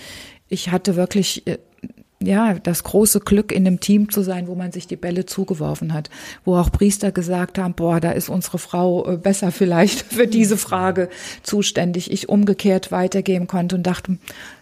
[0.48, 1.58] Ich hatte wirklich äh,
[2.22, 5.94] ja, das große Glück, in einem Team zu sein, wo man sich die Bälle zugeworfen
[5.94, 6.10] hat,
[6.44, 10.58] wo auch Priester gesagt haben, boah, da ist unsere Frau äh, besser vielleicht für diese
[10.58, 11.08] Frage
[11.42, 12.10] zuständig.
[12.10, 14.18] Ich umgekehrt weitergeben konnte und dachte,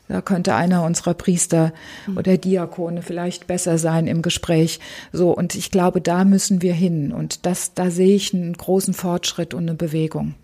[0.07, 1.73] da könnte einer unserer Priester
[2.17, 4.81] oder Diakone vielleicht besser sein im Gespräch.
[5.13, 5.33] So.
[5.33, 7.13] Und ich glaube, da müssen wir hin.
[7.13, 10.35] Und das, da sehe ich einen großen Fortschritt und eine Bewegung.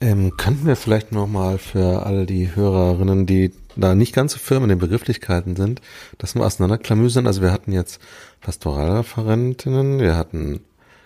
[0.00, 4.64] Ähm, könnten wir vielleicht nochmal für alle die Hörerinnen, die da nicht ganz so firm
[4.64, 5.80] in den Begrifflichkeiten sind,
[6.18, 7.26] das mal auseinanderklamüsern.
[7.26, 8.00] Also wir hatten jetzt
[8.40, 10.60] Pastoralreferentinnen, wir hatten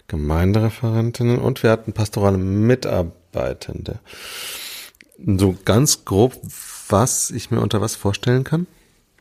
[0.09, 3.99] Gemeindereferentinnen und wir hatten pastorale Mitarbeitende.
[5.25, 6.35] So ganz grob,
[6.89, 8.67] was ich mir unter was vorstellen kann?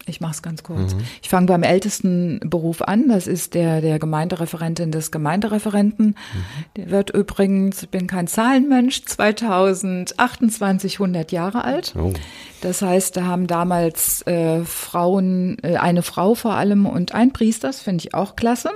[0.07, 0.93] Ich mache es ganz kurz.
[0.93, 1.01] Mhm.
[1.21, 3.09] Ich fange beim ältesten Beruf an.
[3.09, 6.07] Das ist der der Gemeindereferentin des Gemeindereferenten.
[6.07, 6.15] Mhm.
[6.75, 11.93] Der wird übrigens, ich bin kein Zahlenmensch, 2028 100 Jahre alt.
[11.97, 12.13] Oh.
[12.61, 17.67] Das heißt, da haben damals äh, Frauen, äh, eine Frau vor allem und ein Priester,
[17.67, 18.71] das finde ich auch klasse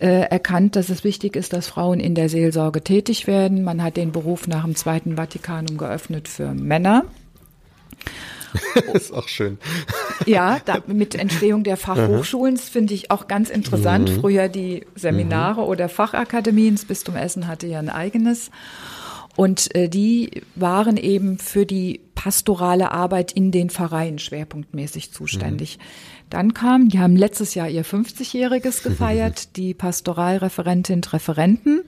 [0.00, 3.62] äh, erkannt, dass es wichtig ist, dass Frauen in der Seelsorge tätig werden.
[3.62, 7.04] Man hat den Beruf nach dem Zweiten Vatikanum geöffnet für Männer.
[8.74, 9.58] das ist auch schön.
[10.26, 14.10] Ja, da, mit Entstehung der Fachhochschulen finde ich auch ganz interessant.
[14.10, 14.20] Mhm.
[14.20, 15.68] Früher die Seminare mhm.
[15.68, 18.50] oder Fachakademien, das Bistum Essen hatte ja ein eigenes.
[19.36, 25.78] Und äh, die waren eben für die pastorale Arbeit in den Pfarreien schwerpunktmäßig zuständig.
[25.78, 25.82] Mhm.
[26.28, 31.82] Dann kam, die haben letztes Jahr ihr 50-jähriges gefeiert, die Pastoralreferentin, Referenten.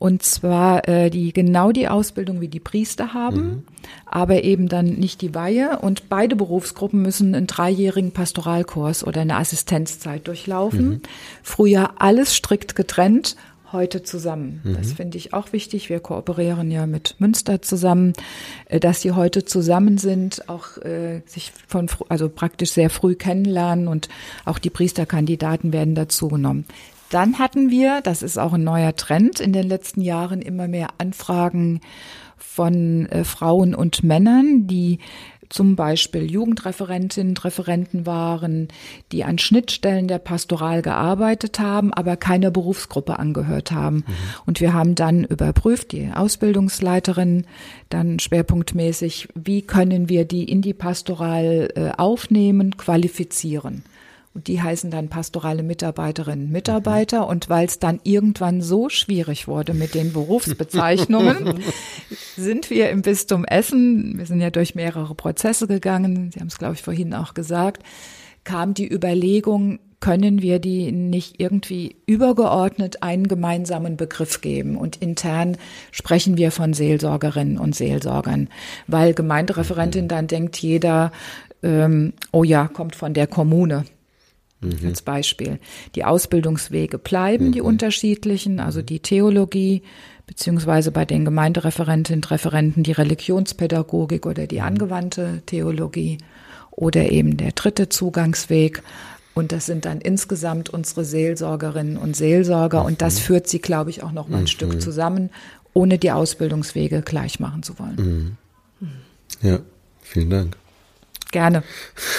[0.00, 3.62] Und zwar äh, die genau die Ausbildung wie die Priester haben, mhm.
[4.06, 5.78] aber eben dann nicht die Weihe.
[5.80, 10.88] Und beide Berufsgruppen müssen einen dreijährigen Pastoralkurs oder eine Assistenzzeit durchlaufen.
[10.88, 11.00] Mhm.
[11.42, 13.36] Früher alles strikt getrennt,
[13.72, 14.62] heute zusammen.
[14.64, 14.74] Mhm.
[14.74, 15.90] Das finde ich auch wichtig.
[15.90, 18.14] Wir kooperieren ja mit Münster zusammen,
[18.70, 23.86] äh, dass sie heute zusammen sind, auch äh, sich von also praktisch sehr früh kennenlernen
[23.86, 24.08] und
[24.46, 26.64] auch die Priesterkandidaten werden dazu genommen.
[27.10, 30.88] Dann hatten wir, das ist auch ein neuer Trend in den letzten Jahren, immer mehr
[30.98, 31.80] Anfragen
[32.36, 34.98] von äh, Frauen und Männern, die
[35.50, 38.68] zum Beispiel Jugendreferentinnen und Referenten waren,
[39.12, 43.96] die an Schnittstellen der Pastoral gearbeitet haben, aber keiner Berufsgruppe angehört haben.
[43.96, 44.04] Mhm.
[44.46, 47.46] Und wir haben dann überprüft, die Ausbildungsleiterin
[47.88, 53.82] dann schwerpunktmäßig, wie können wir die in die Pastoral äh, aufnehmen, qualifizieren.
[54.32, 57.26] Und die heißen dann pastorale Mitarbeiterinnen und Mitarbeiter.
[57.26, 61.60] Und weil es dann irgendwann so schwierig wurde mit den Berufsbezeichnungen,
[62.36, 66.58] sind wir im Bistum Essen, wir sind ja durch mehrere Prozesse gegangen, Sie haben es,
[66.58, 67.82] glaube ich, vorhin auch gesagt,
[68.44, 74.76] kam die Überlegung, können wir die nicht irgendwie übergeordnet einen gemeinsamen Begriff geben.
[74.76, 75.58] Und intern
[75.90, 78.48] sprechen wir von Seelsorgerinnen und Seelsorgern,
[78.86, 81.10] weil Gemeindereferentin dann denkt jeder,
[81.62, 83.84] ähm, oh ja, kommt von der Kommune
[84.60, 84.86] mhm.
[84.86, 85.58] als Beispiel.
[85.94, 87.52] Die Ausbildungswege bleiben mhm.
[87.52, 89.82] die unterschiedlichen, also die Theologie,
[90.26, 94.66] beziehungsweise bei den Gemeindereferentinnen und Referenten die Religionspädagogik oder die mhm.
[94.66, 96.18] angewandte Theologie
[96.70, 98.82] oder eben der dritte Zugangsweg.
[99.34, 102.84] Und das sind dann insgesamt unsere Seelsorgerinnen und Seelsorger.
[102.84, 103.22] Und das mhm.
[103.22, 104.48] führt sie, glaube ich, auch noch mal ein mhm.
[104.48, 105.30] Stück zusammen,
[105.72, 108.36] ohne die Ausbildungswege gleich machen zu wollen.
[108.80, 108.90] Mhm.
[109.42, 109.60] Ja,
[110.02, 110.56] vielen Dank.
[111.30, 111.62] Gerne.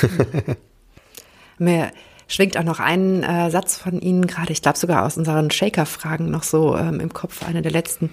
[1.58, 1.92] Mehr
[2.32, 6.32] schwingt auch noch ein äh, Satz von Ihnen gerade, ich glaube sogar aus unseren Shaker-Fragen
[6.32, 8.10] noch so ähm, im Kopf, einer der letzten,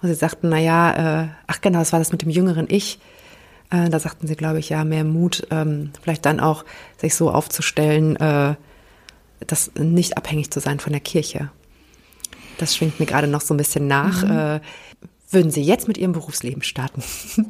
[0.00, 2.98] wo Sie sagten, na ja, äh, ach genau, das war das mit dem jüngeren Ich.
[3.70, 6.64] Äh, da sagten Sie, glaube ich, ja, mehr Mut, ähm, vielleicht dann auch
[7.00, 8.56] sich so aufzustellen, äh,
[9.46, 11.50] das nicht abhängig zu sein von der Kirche.
[12.58, 14.24] Das schwingt mir gerade noch so ein bisschen nach.
[14.24, 14.30] Mhm.
[14.30, 14.60] Äh,
[15.30, 17.02] würden Sie jetzt mit Ihrem Berufsleben starten?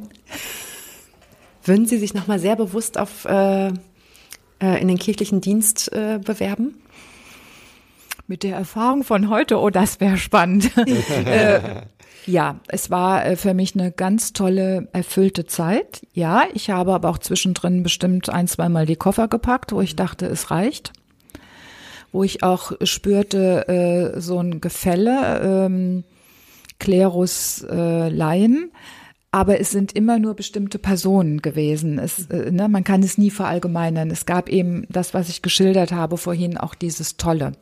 [1.63, 3.71] würden Sie sich nochmal sehr bewusst auf äh,
[4.63, 6.75] äh, in den kirchlichen Dienst äh, bewerben?
[8.27, 10.71] Mit der Erfahrung von heute, oh, das wäre spannend.
[11.25, 11.81] äh,
[12.25, 16.07] ja, es war äh, für mich eine ganz tolle, erfüllte Zeit.
[16.13, 20.25] Ja, ich habe aber auch zwischendrin bestimmt ein, zweimal die Koffer gepackt, wo ich dachte,
[20.27, 20.93] es reicht.
[22.13, 26.03] Wo ich auch spürte, äh, so ein Gefälle, ähm,
[26.79, 28.71] Klerus, äh, Laien.
[29.33, 31.97] Aber es sind immer nur bestimmte Personen gewesen.
[31.97, 34.11] Es, äh, ne, man kann es nie verallgemeinern.
[34.11, 37.53] Es gab eben das, was ich geschildert habe vorhin, auch dieses Tolle.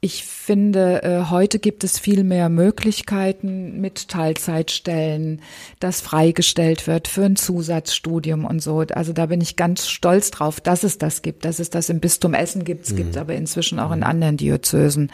[0.00, 5.40] Ich finde, äh, heute gibt es viel mehr Möglichkeiten mit Teilzeitstellen,
[5.80, 8.78] das freigestellt wird für ein Zusatzstudium und so.
[8.94, 11.98] Also da bin ich ganz stolz drauf, dass es das gibt, dass es das im
[11.98, 12.84] Bistum Essen gibt.
[12.84, 12.98] Es mhm.
[12.98, 15.10] gibt aber inzwischen auch in anderen Diözesen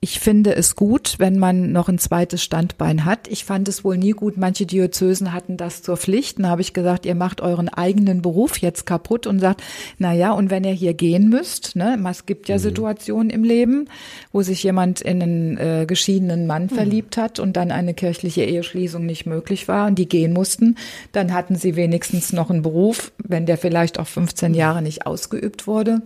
[0.00, 3.26] ich finde es gut, wenn man noch ein zweites Standbein hat.
[3.26, 4.36] Ich fand es wohl nie gut.
[4.36, 6.38] Manche Diözesen hatten das zur Pflicht.
[6.38, 9.60] Da habe ich gesagt, ihr macht euren eigenen Beruf jetzt kaputt und sagt,
[9.98, 12.60] na ja, und wenn ihr hier gehen müsst, ne, es gibt ja mhm.
[12.60, 13.88] Situationen im Leben,
[14.30, 16.70] wo sich jemand in einen äh, geschiedenen Mann mhm.
[16.70, 20.76] verliebt hat und dann eine kirchliche Eheschließung nicht möglich war und die gehen mussten,
[21.10, 25.66] dann hatten sie wenigstens noch einen Beruf, wenn der vielleicht auch 15 Jahre nicht ausgeübt
[25.66, 26.02] wurde.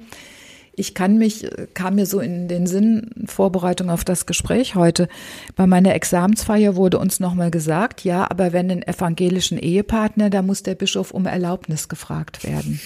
[0.74, 5.08] Ich kann mich, kam mir so in den Sinn, Vorbereitung auf das Gespräch heute.
[5.54, 10.62] Bei meiner Examensfeier wurde uns nochmal gesagt, ja, aber wenn ein evangelischen Ehepartner, da muss
[10.62, 12.80] der Bischof um Erlaubnis gefragt werden.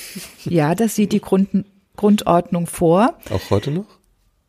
[0.44, 1.48] Ja, das sieht die Grund,
[1.94, 3.14] Grundordnung vor.
[3.30, 3.86] Auch heute noch?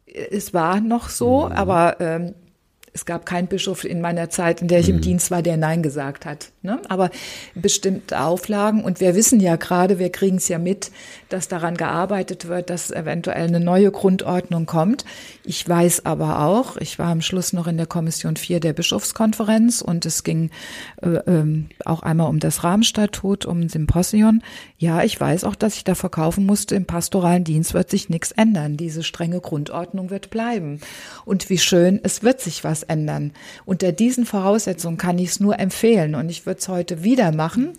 [0.06, 1.52] Es war noch so, mhm.
[1.52, 2.34] aber ähm,
[2.98, 4.96] es gab keinen Bischof in meiner Zeit, in der ich mhm.
[4.96, 6.50] im Dienst war, der Nein gesagt hat.
[6.64, 6.82] Ne?
[6.90, 7.12] Aber
[7.54, 8.84] bestimmte Auflagen.
[8.84, 10.92] Und wir wissen ja gerade, wir kriegen es ja mit,
[11.30, 15.06] dass daran gearbeitet wird, dass eventuell eine neue Grundordnung kommt.
[15.44, 19.82] Ich weiß aber auch, ich war am Schluss noch in der Kommission 4 der Bischofskonferenz
[19.82, 20.50] und es ging
[21.04, 24.42] äh, äh, auch einmal um das Rahmenstatut, um ein Symposion.
[24.80, 28.32] Ja, ich weiß auch, dass ich da verkaufen musste, im pastoralen Dienst wird sich nichts
[28.32, 28.76] ändern.
[28.76, 30.82] Diese strenge Grundordnung wird bleiben.
[31.26, 33.32] Und wie schön, es wird sich was ändern.
[33.66, 37.74] Unter diesen Voraussetzungen kann ich es nur empfehlen und ich würde es heute wieder machen.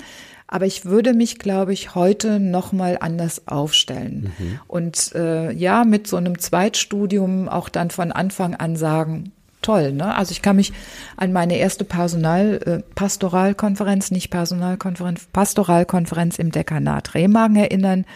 [0.51, 4.33] Aber ich würde mich, glaube ich, heute noch mal anders aufstellen.
[4.39, 4.61] Mhm.
[4.67, 9.93] Und äh, ja, mit so einem Zweitstudium auch dann von Anfang an sagen, toll.
[9.93, 10.15] Ne?
[10.15, 10.73] Also ich kann mich
[11.19, 18.07] an meine erste Personal, äh, Pastoralkonferenz, nicht Personalkonferenz, Pastoralkonferenz im Dekanat Remagen erinnern,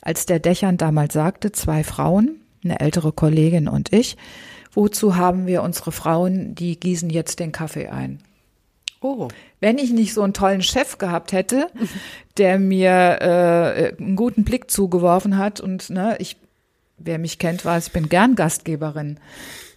[0.00, 4.16] als der Dächern damals sagte, zwei Frauen, eine ältere Kollegin und ich,
[4.72, 8.20] wozu haben wir unsere Frauen, die gießen jetzt den Kaffee ein.
[9.00, 9.28] Oh.
[9.60, 11.66] Wenn ich nicht so einen tollen Chef gehabt hätte,
[12.36, 16.36] der mir äh, einen guten Blick zugeworfen hat und ne, ich,
[16.98, 19.18] wer mich kennt, weiß, ich bin gern Gastgeberin.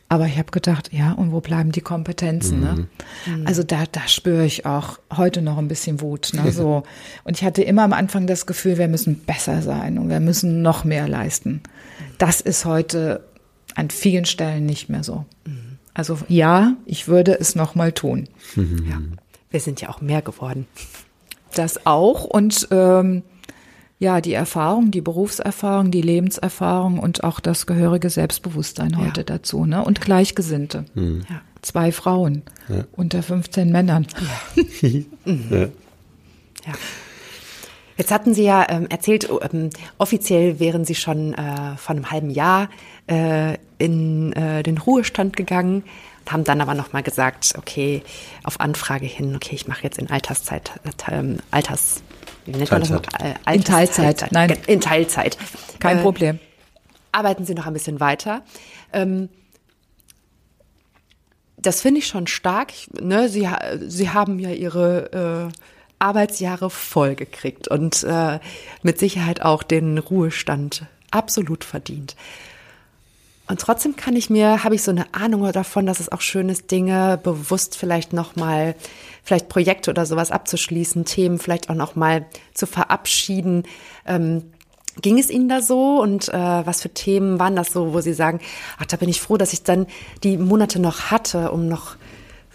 [0.08, 2.60] Aber ich habe gedacht, ja, und wo bleiben die Kompetenzen?
[2.60, 2.88] Ne?
[3.25, 3.47] Mhm.
[3.47, 6.31] Also da, da spüre ich auch heute noch ein bisschen Wut.
[6.34, 6.51] Ne?
[6.51, 6.84] So.
[7.23, 10.62] Und ich hatte immer am Anfang das Gefühl, wir müssen besser sein und wir müssen
[10.62, 11.63] noch mehr leisten.
[12.19, 13.23] Das ist heute
[13.76, 15.26] an vielen Stellen nicht mehr so.
[15.94, 18.28] Also ja, ich würde es noch mal tun.
[18.56, 19.02] Ja.
[19.50, 20.68] Wir sind ja auch mehr geworden.
[21.54, 23.24] Das auch und ähm,
[23.98, 29.26] ja, die Erfahrung, die Berufserfahrung, die Lebenserfahrung und auch das gehörige Selbstbewusstsein heute ja.
[29.26, 29.84] dazu, ne?
[29.84, 30.86] Und Gleichgesinnte.
[30.96, 31.24] Mhm.
[31.30, 31.42] Ja.
[31.62, 32.84] Zwei Frauen ja.
[32.92, 34.06] unter 15 Männern.
[35.26, 35.68] Ja.
[37.97, 42.29] Jetzt hatten Sie ja ähm, erzählt, ähm, offiziell wären Sie schon äh, vor einem halben
[42.29, 42.69] Jahr
[43.08, 45.84] äh, in äh, den Ruhestand gegangen,
[46.29, 48.03] haben dann aber nochmal gesagt, okay,
[48.43, 52.01] auf Anfrage hin, okay, ich mache jetzt in Alterszeit, äh, ähm, Alters,
[52.45, 52.91] wie nennt man das?
[52.91, 54.58] Äh, in Teilzeit, Teilzeit, nein.
[54.67, 55.38] In Teilzeit.
[55.79, 56.39] Kein äh, Problem.
[57.12, 58.43] Arbeiten Sie noch ein bisschen weiter.
[58.91, 59.29] Ähm,
[61.58, 62.73] das finde ich schon stark.
[63.01, 63.29] Ne?
[63.29, 63.47] Sie,
[63.88, 65.49] Sie haben ja Ihre
[66.06, 68.39] Arbeitsjahre vollgekriegt und äh,
[68.84, 72.15] mit Sicherheit auch den Ruhestand absolut verdient.
[73.48, 76.50] Und trotzdem kann ich mir, habe ich so eine Ahnung davon, dass es auch schön
[76.50, 78.76] ist, Dinge bewusst vielleicht nochmal,
[79.24, 83.63] vielleicht Projekte oder sowas abzuschließen, Themen vielleicht auch nochmal zu verabschieden.
[84.08, 84.52] Ähm,
[85.02, 86.34] ging es Ihnen da so und äh,
[86.65, 88.39] was für Themen waren das so, wo Sie sagen,
[88.80, 89.86] ach, da bin ich froh, dass ich dann
[90.24, 91.98] die Monate noch hatte, um noch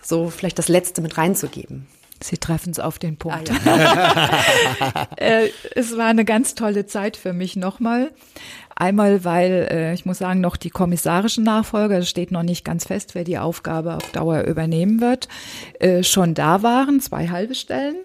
[0.03, 1.87] so vielleicht das Letzte mit reinzugeben?
[2.23, 3.51] Sie treffen es auf den Punkt.
[3.65, 5.09] Ah, ja.
[5.17, 8.11] äh, es war eine ganz tolle Zeit für mich nochmal.
[8.77, 12.87] Einmal, weil äh, ich muss sagen, noch die kommissarischen Nachfolger, es steht noch nicht ganz
[12.87, 15.29] fest, wer die Aufgabe auf Dauer übernehmen wird,
[15.81, 17.97] äh, schon da waren, zwei halbe Stellen.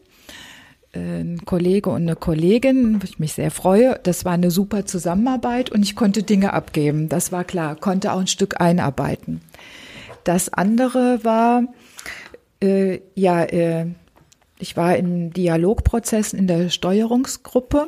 [0.94, 4.00] Ein Kollege und eine Kollegin, wo ich mich sehr freue.
[4.04, 7.10] Das war eine super Zusammenarbeit und ich konnte Dinge abgeben.
[7.10, 9.42] Das war klar, konnte auch ein Stück einarbeiten.
[10.24, 11.64] Das andere war,
[12.62, 13.88] äh, ja, äh,
[14.60, 17.88] ich war in Dialogprozessen in der Steuerungsgruppe.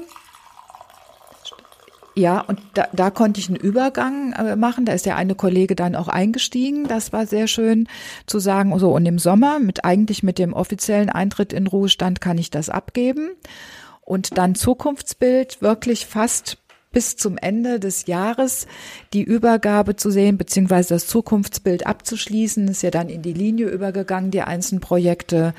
[2.18, 4.86] Ja, und da, da konnte ich einen Übergang äh, machen.
[4.86, 6.88] Da ist der eine Kollege dann auch eingestiegen.
[6.88, 7.88] Das war sehr schön
[8.26, 8.78] zu sagen.
[8.80, 12.70] So, und im Sommer mit eigentlich mit dem offiziellen Eintritt in Ruhestand kann ich das
[12.70, 13.30] abgeben.
[14.02, 16.58] Und dann Zukunftsbild wirklich fast
[16.92, 18.66] bis zum Ende des Jahres
[19.14, 22.68] die Übergabe zu sehen, beziehungsweise das Zukunftsbild abzuschließen.
[22.68, 25.54] Ist ja dann in die Linie übergegangen, die einzelnen Projekte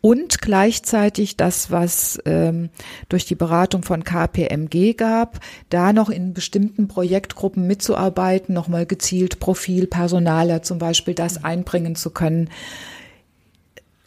[0.00, 2.70] und gleichzeitig das, was ähm,
[3.08, 9.86] durch die Beratung von KPMG gab, da noch in bestimmten Projektgruppen mitzuarbeiten, nochmal gezielt Profil,
[9.86, 12.48] Personaler zum Beispiel, das einbringen zu können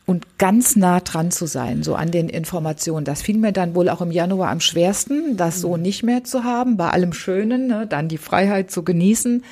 [0.05, 3.05] und ganz nah dran zu sein, so an den Informationen.
[3.05, 6.43] Das fiel mir dann wohl auch im Januar am schwersten, das so nicht mehr zu
[6.43, 9.43] haben, bei allem Schönen, ne, dann die Freiheit zu genießen,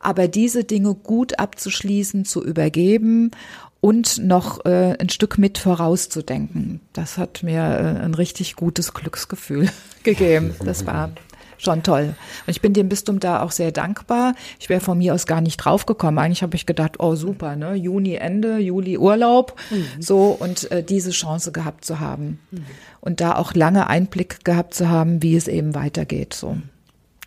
[0.00, 3.32] aber diese Dinge gut abzuschließen, zu übergeben
[3.80, 6.80] und noch äh, ein Stück mit vorauszudenken.
[6.92, 9.68] Das hat mir äh, ein richtig gutes Glücksgefühl
[10.02, 10.54] gegeben.
[10.64, 11.10] Das war
[11.58, 12.14] schon toll.
[12.46, 14.34] Und ich bin dem Bistum da auch sehr dankbar.
[14.60, 16.18] Ich wäre von mir aus gar nicht draufgekommen.
[16.18, 19.86] Eigentlich habe ich gedacht, oh super, ne, Juni Ende, Juli Urlaub, mhm.
[20.00, 22.66] so und äh, diese Chance gehabt zu haben mhm.
[23.00, 26.56] und da auch lange Einblick gehabt zu haben, wie es eben weitergeht, so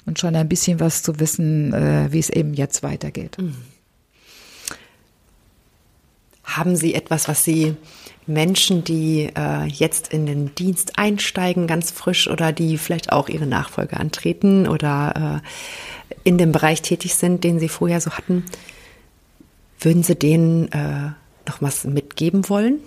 [0.05, 3.37] und schon ein bisschen was zu wissen, äh, wie es eben jetzt weitergeht.
[3.37, 3.55] Mhm.
[6.57, 7.75] Haben Sie etwas, was Sie
[8.27, 13.47] Menschen, die äh, jetzt in den Dienst einsteigen, ganz frisch oder die vielleicht auch ihre
[13.47, 18.45] Nachfolge antreten oder äh, in dem Bereich tätig sind, den Sie vorher so hatten,
[19.79, 21.11] würden Sie denen äh,
[21.47, 22.79] noch was mitgeben wollen?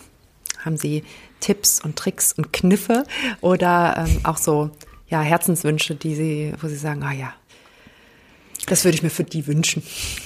[0.65, 1.03] Haben Sie
[1.41, 3.05] Tipps und Tricks und Kniffe
[3.41, 4.71] oder ähm, auch so
[5.09, 7.35] ja, Herzenswünsche, die Sie, wo Sie sagen, ah ja,
[8.67, 9.83] das würde ich mir für die wünschen.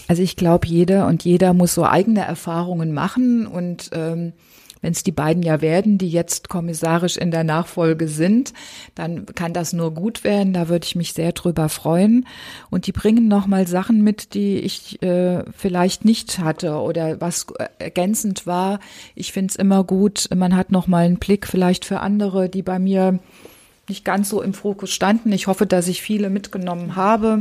[0.07, 4.33] Also ich glaube, jeder und jeder muss so eigene Erfahrungen machen und ähm,
[4.81, 8.53] wenn es die beiden ja werden, die jetzt kommissarisch in der Nachfolge sind,
[8.95, 10.53] dann kann das nur gut werden.
[10.53, 12.27] Da würde ich mich sehr drüber freuen.
[12.71, 17.47] Und die bringen nochmal Sachen mit, die ich äh, vielleicht nicht hatte oder was
[17.79, 18.79] ergänzend war.
[19.15, 22.79] Ich finde es immer gut, man hat nochmal einen Blick vielleicht für andere, die bei
[22.79, 23.19] mir
[23.89, 25.33] nicht ganz so im Fokus standen.
[25.33, 27.39] Ich hoffe, dass ich viele mitgenommen habe.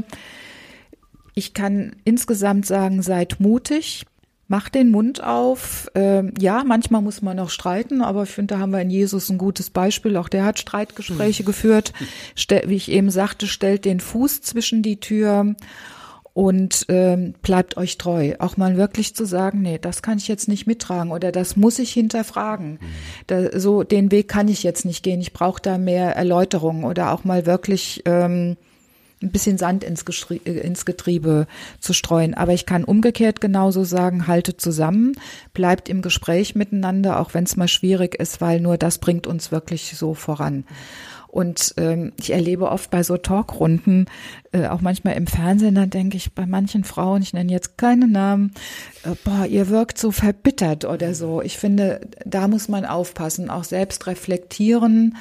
[1.38, 4.08] Ich kann insgesamt sagen, seid mutig,
[4.48, 5.88] macht den Mund auf.
[5.94, 9.30] Ähm, ja, manchmal muss man auch streiten, aber ich finde, da haben wir in Jesus
[9.30, 10.18] ein gutes Beispiel.
[10.18, 11.46] Auch der hat Streitgespräche hm.
[11.46, 11.94] geführt.
[12.34, 15.54] Stel, wie ich eben sagte, stellt den Fuß zwischen die Tür
[16.34, 18.34] und ähm, bleibt euch treu.
[18.40, 21.78] Auch mal wirklich zu sagen, nee, das kann ich jetzt nicht mittragen oder das muss
[21.78, 22.80] ich hinterfragen.
[22.82, 22.88] Mhm.
[23.28, 25.22] Da, so den Weg kann ich jetzt nicht gehen.
[25.22, 28.58] Ich brauche da mehr Erläuterung oder auch mal wirklich ähm,
[29.22, 31.48] ein bisschen Sand ins, äh, ins Getriebe
[31.80, 32.34] zu streuen.
[32.34, 35.14] Aber ich kann umgekehrt genauso sagen, haltet zusammen,
[35.54, 39.52] bleibt im Gespräch miteinander, auch wenn es mal schwierig ist, weil nur das bringt uns
[39.52, 40.66] wirklich so voran.
[41.28, 44.06] Und ähm, ich erlebe oft bei so Talkrunden,
[44.54, 48.08] äh, auch manchmal im Fernsehen, dann denke ich bei manchen Frauen, ich nenne jetzt keine
[48.08, 48.54] Namen,
[49.04, 51.42] äh, boah, ihr wirkt so verbittert oder so.
[51.42, 55.18] Ich finde, da muss man aufpassen, auch selbst reflektieren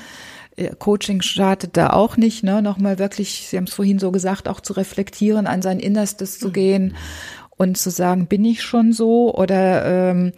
[0.79, 2.63] Coaching startet da auch nicht, ne?
[2.63, 6.51] Nochmal wirklich, Sie haben es vorhin so gesagt, auch zu reflektieren, an sein Innerstes zu
[6.51, 6.97] gehen
[7.57, 10.33] und zu sagen, bin ich schon so oder ähm,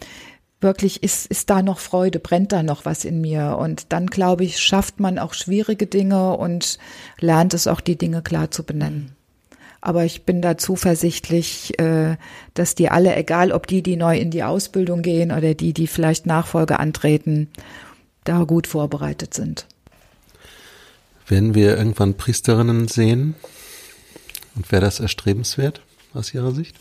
[0.61, 3.57] wirklich ist, ist da noch Freude, brennt da noch was in mir?
[3.61, 6.79] Und dann, glaube ich, schafft man auch schwierige Dinge und
[7.21, 9.13] lernt es auch, die Dinge klar zu benennen.
[9.81, 12.17] Aber ich bin da zuversichtlich, äh,
[12.55, 15.87] dass die alle, egal ob die, die neu in die Ausbildung gehen oder die, die
[15.87, 17.49] vielleicht Nachfolge antreten,
[18.25, 19.67] da gut vorbereitet sind.
[21.29, 23.35] Werden wir irgendwann Priesterinnen sehen?
[24.57, 25.83] Und wäre das erstrebenswert
[26.15, 26.77] aus Ihrer Sicht?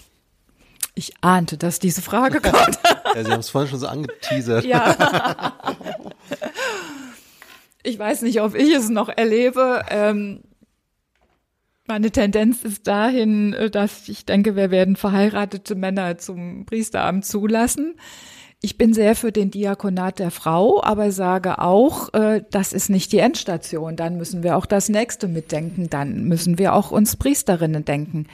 [0.96, 2.80] Ich ahnte, dass diese Frage kommt.
[3.16, 4.66] ja, Sie haben es vorhin schon so angeteasert.
[4.66, 5.54] Ja.
[7.84, 9.86] Ich weiß nicht, ob ich es noch erlebe.
[9.90, 10.42] Ähm,
[11.86, 17.96] meine Tendenz ist dahin, dass ich denke, wir werden verheiratete Männer zum Priesteramt zulassen.
[18.62, 23.12] Ich bin sehr für den Diakonat der Frau, aber sage auch, äh, das ist nicht
[23.12, 23.96] die Endstation.
[23.96, 25.90] Dann müssen wir auch das nächste mitdenken.
[25.92, 28.26] Dann müssen wir auch uns Priesterinnen denken.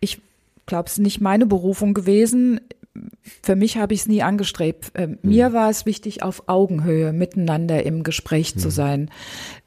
[0.00, 0.22] Ich
[0.64, 2.62] glaube, es ist nicht meine Berufung gewesen.
[3.42, 4.92] Für mich habe ich es nie angestrebt.
[4.94, 5.52] Äh, mir mhm.
[5.52, 8.60] war es wichtig, auf Augenhöhe miteinander im Gespräch mhm.
[8.60, 9.10] zu sein.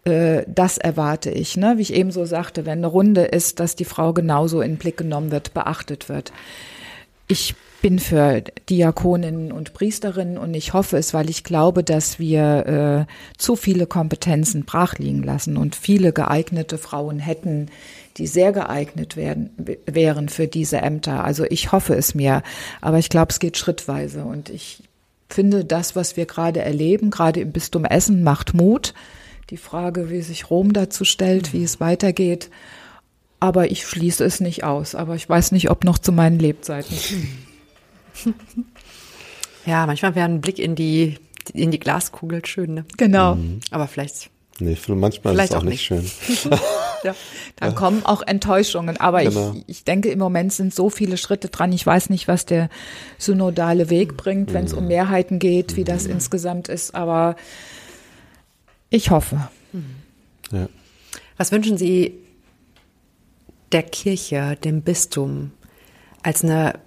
[0.03, 1.57] Äh, das erwarte ich.
[1.57, 1.77] Ne?
[1.77, 4.77] Wie ich eben so sagte, wenn eine Runde ist, dass die Frau genauso in den
[4.79, 6.33] Blick genommen wird, beachtet wird.
[7.27, 7.53] Ich
[7.83, 13.13] bin für Diakoninnen und Priesterinnen und ich hoffe es, weil ich glaube, dass wir äh,
[13.37, 17.67] zu viele Kompetenzen brachliegen lassen und viele geeignete Frauen hätten,
[18.15, 19.49] die sehr geeignet werden,
[19.85, 21.25] wären für diese Ämter.
[21.25, 22.41] Also ich hoffe es mir,
[22.79, 24.83] aber ich glaube, es geht schrittweise und ich
[25.27, 28.93] finde das, was wir gerade erleben, gerade im Bistum Essen, macht Mut.
[29.49, 32.49] die Frage, wie sich Rom dazu stellt, wie es weitergeht.
[33.41, 34.95] Aber ich schließe es nicht aus.
[34.95, 36.97] Aber ich weiß nicht, ob noch zu meinen Lebzeiten.
[39.65, 41.17] Ja, manchmal wäre ein Blick in die,
[41.53, 42.85] in die Glaskugel schön, ne?
[42.97, 43.37] Genau.
[43.71, 44.29] Aber vielleicht.
[44.59, 46.05] Nee, manchmal Vielleicht ist es auch auch nicht schön.
[47.03, 47.15] Ja,
[47.57, 48.95] dann kommen auch Enttäuschungen.
[48.97, 49.53] Aber Genau.
[49.55, 51.73] ich, ich denke, im Moment sind so viele Schritte dran.
[51.73, 52.69] Ich weiß nicht, was der
[53.17, 56.95] synodale Weg bringt, wenn es um Mehrheiten geht, wie das insgesamt ist.
[56.95, 57.35] Aber
[58.89, 59.49] ich hoffe.
[60.51, 60.69] Ja.
[61.35, 62.13] Was wünschen Sie
[63.73, 65.51] der Kirche, dem Bistum,
[66.21, 66.79] als eine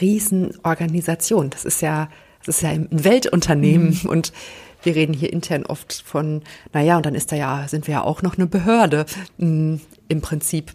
[0.00, 1.50] Riesenorganisation?
[1.50, 2.08] Das ist ja,
[2.44, 4.32] das ist ja ein Weltunternehmen und
[4.82, 8.02] wir reden hier intern oft von, naja, und dann ist da ja, sind wir ja
[8.02, 9.06] auch noch eine Behörde
[9.38, 9.76] mm,
[10.08, 10.72] im Prinzip.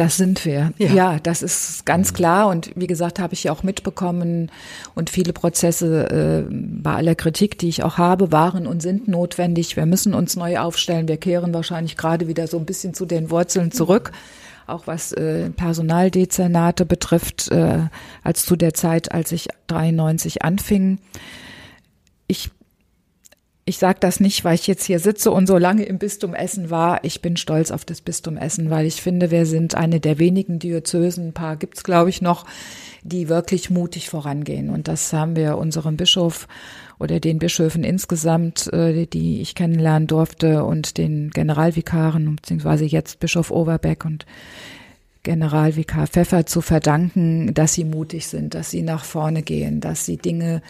[0.00, 0.72] Das sind wir.
[0.78, 0.92] Ja.
[0.94, 1.18] Ja.
[1.22, 2.48] das ist ganz klar.
[2.48, 4.50] Und wie gesagt, habe ich ja auch mitbekommen
[4.94, 9.76] und viele Prozesse äh, bei aller Kritik, die ich auch habe, waren und sind notwendig.
[9.76, 11.06] Wir müssen uns neu aufstellen.
[11.06, 14.12] Wir kehren wahrscheinlich gerade wieder so ein bisschen zu den Wurzeln zurück.
[14.70, 17.88] Auch was äh, Personaldezernate betrifft, äh,
[18.22, 20.98] als zu der Zeit, als ich 93 anfing.
[22.26, 22.50] Ich
[23.70, 26.70] ich sage das nicht, weil ich jetzt hier sitze und so lange im Bistum Essen
[26.70, 27.04] war.
[27.04, 30.58] Ich bin stolz auf das Bistum Essen, weil ich finde, wir sind eine der wenigen
[30.58, 32.46] Diözesen, ein paar gibt's glaube ich noch,
[33.04, 34.70] die wirklich mutig vorangehen.
[34.70, 36.48] Und das haben wir unserem Bischof
[37.00, 43.50] oder den Bischöfen insgesamt, äh, die ich kennenlernen durfte, und den Generalvikaren, beziehungsweise jetzt Bischof
[43.50, 44.26] Overbeck und
[45.22, 50.16] Generalvikar Pfeffer zu verdanken, dass sie mutig sind, dass sie nach vorne gehen, dass sie
[50.16, 50.62] Dinge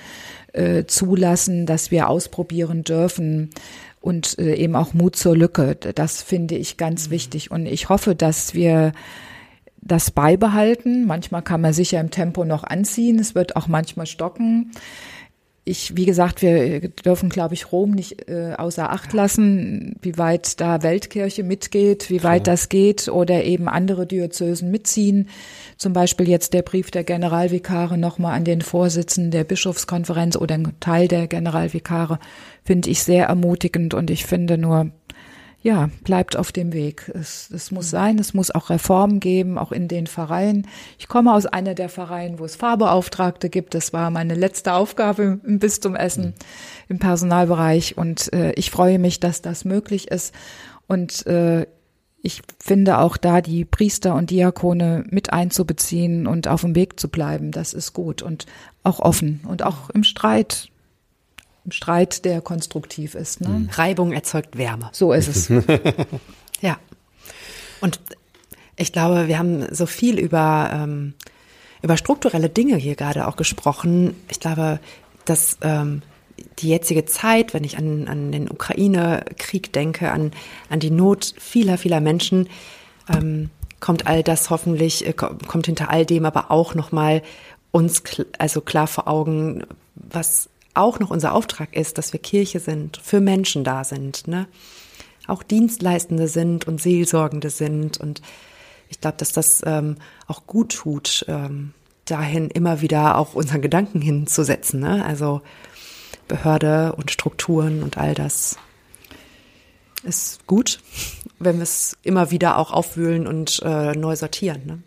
[0.52, 3.50] äh, zulassen, dass wir ausprobieren dürfen
[4.00, 5.76] und äh, eben auch Mut zur Lücke.
[5.76, 8.92] Das finde ich ganz wichtig und ich hoffe, dass wir
[9.80, 11.06] das beibehalten.
[11.06, 13.18] Manchmal kann man sicher im Tempo noch anziehen.
[13.18, 14.72] Es wird auch manchmal stocken.
[15.64, 20.58] Ich, wie gesagt, wir dürfen, glaube ich, Rom nicht äh, außer Acht lassen, wie weit
[20.60, 25.28] da Weltkirche mitgeht, wie weit das geht oder eben andere Diözesen mitziehen.
[25.76, 30.72] Zum Beispiel jetzt der Brief der Generalvikare nochmal an den Vorsitzenden der Bischofskonferenz oder ein
[30.80, 32.18] Teil der Generalvikare
[32.64, 34.90] finde ich sehr ermutigend und ich finde nur,
[35.62, 37.10] ja, bleibt auf dem Weg.
[37.14, 40.66] Es, es muss sein, es muss auch Reformen geben, auch in den Vereinen.
[40.98, 43.74] Ich komme aus einer der Vereine, wo es Fahrbeauftragte gibt.
[43.74, 46.34] Das war meine letzte Aufgabe im, Bistum Essen
[46.88, 50.34] im Personalbereich und äh, ich freue mich, dass das möglich ist
[50.86, 51.66] und äh,
[52.22, 57.08] ich finde auch da die Priester und Diakone mit einzubeziehen und auf dem Weg zu
[57.08, 58.46] bleiben, das ist gut und
[58.82, 60.69] auch offen und auch im Streit,
[61.68, 63.40] Streit, der konstruktiv ist.
[63.40, 63.68] Ne?
[63.72, 64.88] Reibung erzeugt Wärme.
[64.92, 65.50] So ist es.
[66.62, 66.78] Ja.
[67.80, 68.00] Und
[68.76, 71.14] ich glaube, wir haben so viel über, ähm,
[71.82, 74.14] über strukturelle Dinge hier gerade auch gesprochen.
[74.30, 74.78] Ich glaube,
[75.24, 76.02] dass ähm,
[76.58, 80.32] die jetzige Zeit, wenn ich an, an den Ukraine-Krieg denke, an,
[80.68, 82.48] an die Not vieler, vieler Menschen,
[83.08, 83.48] ähm,
[83.80, 87.22] kommt all das hoffentlich, äh, ko- kommt hinter all dem aber auch nochmal
[87.70, 90.50] uns kl also klar vor Augen, was
[90.80, 94.48] auch noch unser Auftrag ist, dass wir Kirche sind, für Menschen da sind, ne?
[95.26, 97.98] auch Dienstleistende sind und Seelsorgende sind.
[97.98, 98.20] Und
[98.88, 101.72] ich glaube, dass das ähm, auch gut tut, ähm,
[102.04, 104.80] dahin immer wieder auch unseren Gedanken hinzusetzen.
[104.80, 105.04] Ne?
[105.04, 105.42] Also
[106.26, 108.56] Behörde und Strukturen und all das
[110.02, 110.80] ist gut,
[111.38, 114.66] wenn wir es immer wieder auch aufwühlen und äh, neu sortieren.
[114.66, 114.82] Ne?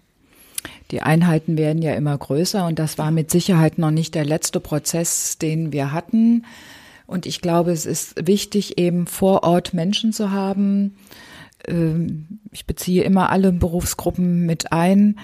[0.91, 4.59] Die Einheiten werden ja immer größer und das war mit Sicherheit noch nicht der letzte
[4.59, 6.45] Prozess, den wir hatten.
[7.07, 10.95] Und ich glaube, es ist wichtig, eben vor Ort Menschen zu haben.
[11.67, 15.17] Ähm, Ich beziehe immer alle Berufsgruppen mit ein,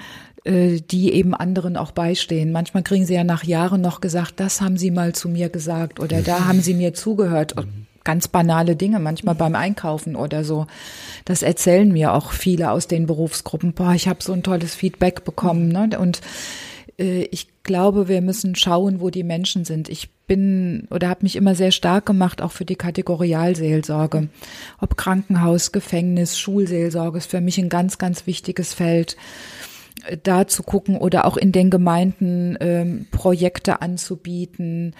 [0.43, 2.51] äh, die eben anderen auch beistehen.
[2.51, 5.99] Manchmal kriegen sie ja nach Jahren noch gesagt, das haben sie mal zu mir gesagt
[5.99, 7.55] oder da haben sie mir zugehört.
[8.03, 10.67] Ganz banale Dinge, manchmal beim Einkaufen oder so.
[11.25, 13.73] Das erzählen mir auch viele aus den Berufsgruppen.
[13.73, 15.67] Boah, ich habe so ein tolles Feedback bekommen.
[15.69, 15.97] Ne?
[15.99, 16.21] Und
[16.99, 19.89] äh, ich glaube, wir müssen schauen, wo die Menschen sind.
[19.89, 24.29] Ich bin oder habe mich immer sehr stark gemacht, auch für die Kategorialseelsorge.
[24.79, 29.17] Ob Krankenhaus, Gefängnis, Schulseelsorge ist für mich ein ganz, ganz wichtiges Feld
[30.05, 34.95] äh, da zu gucken oder auch in den Gemeinden ähm, Projekte anzubieten,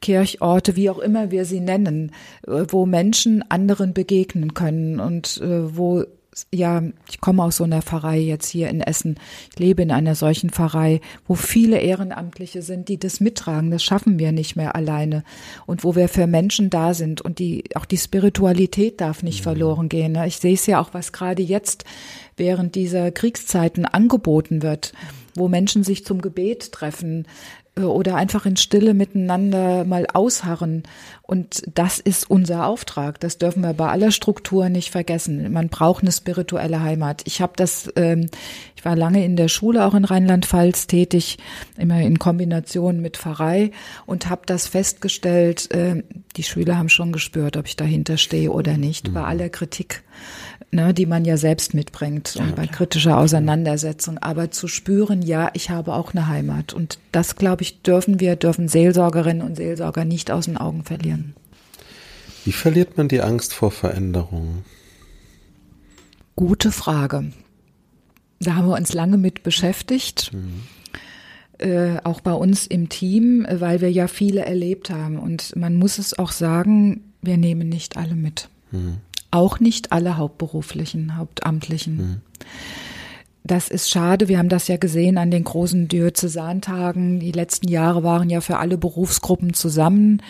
[0.00, 2.12] Kirchorte, wie auch immer wir sie nennen,
[2.46, 6.04] äh, wo Menschen anderen begegnen können und äh, wo
[6.52, 9.18] ja, ich komme aus so einer Pfarrei jetzt hier in Essen.
[9.52, 13.70] Ich lebe in einer solchen Pfarrei, wo viele Ehrenamtliche sind, die das mittragen.
[13.70, 15.24] Das schaffen wir nicht mehr alleine.
[15.66, 17.20] Und wo wir für Menschen da sind.
[17.20, 20.12] Und die, auch die Spiritualität darf nicht verloren gehen.
[20.12, 20.26] ne?
[20.26, 21.84] Ich sehe es ja auch, was gerade jetzt
[22.36, 24.92] während dieser Kriegszeiten angeboten wird,
[25.34, 27.26] wo Menschen sich zum Gebet treffen,
[27.76, 30.82] oder einfach in Stille miteinander mal ausharren.
[31.22, 33.20] Und das ist unser Auftrag.
[33.20, 35.52] Das dürfen wir bei aller Struktur nicht vergessen.
[35.52, 37.22] Man braucht eine spirituelle Heimat.
[37.26, 38.28] Ich habe das, ähm,
[38.80, 41.36] ich war lange in der Schule auch in Rheinland-Pfalz tätig,
[41.76, 43.72] immer in Kombination mit Pfarrei
[44.06, 45.70] und habe das festgestellt.
[45.70, 46.02] Äh,
[46.38, 50.02] die Schüler haben schon gespürt, ob ich dahinter stehe oder nicht, bei aller Kritik
[50.70, 54.16] ne, die man ja selbst mitbringt und bei kritischer Auseinandersetzung.
[54.16, 56.72] Aber zu spüren, ja, ich habe auch eine Heimat.
[56.72, 61.34] Und das, glaube ich, dürfen wir, dürfen Seelsorgerinnen und Seelsorger nicht aus den Augen verlieren.
[62.46, 64.64] Wie verliert man die Angst vor Veränderungen?
[66.34, 67.32] Gute Frage.
[68.40, 70.32] Da haben wir uns lange mit beschäftigt.
[70.32, 70.62] Mhm.
[71.58, 75.18] Äh, auch bei uns im Team, weil wir ja viele erlebt haben.
[75.18, 78.48] Und man muss es auch sagen, wir nehmen nicht alle mit.
[78.70, 78.96] Mhm.
[79.30, 81.96] Auch nicht alle Hauptberuflichen, Hauptamtlichen.
[81.96, 82.20] Mhm.
[83.44, 84.28] Das ist schade.
[84.28, 87.20] Wir haben das ja gesehen an den großen Diözesantagen.
[87.20, 90.22] Die letzten Jahre waren ja für alle Berufsgruppen zusammen.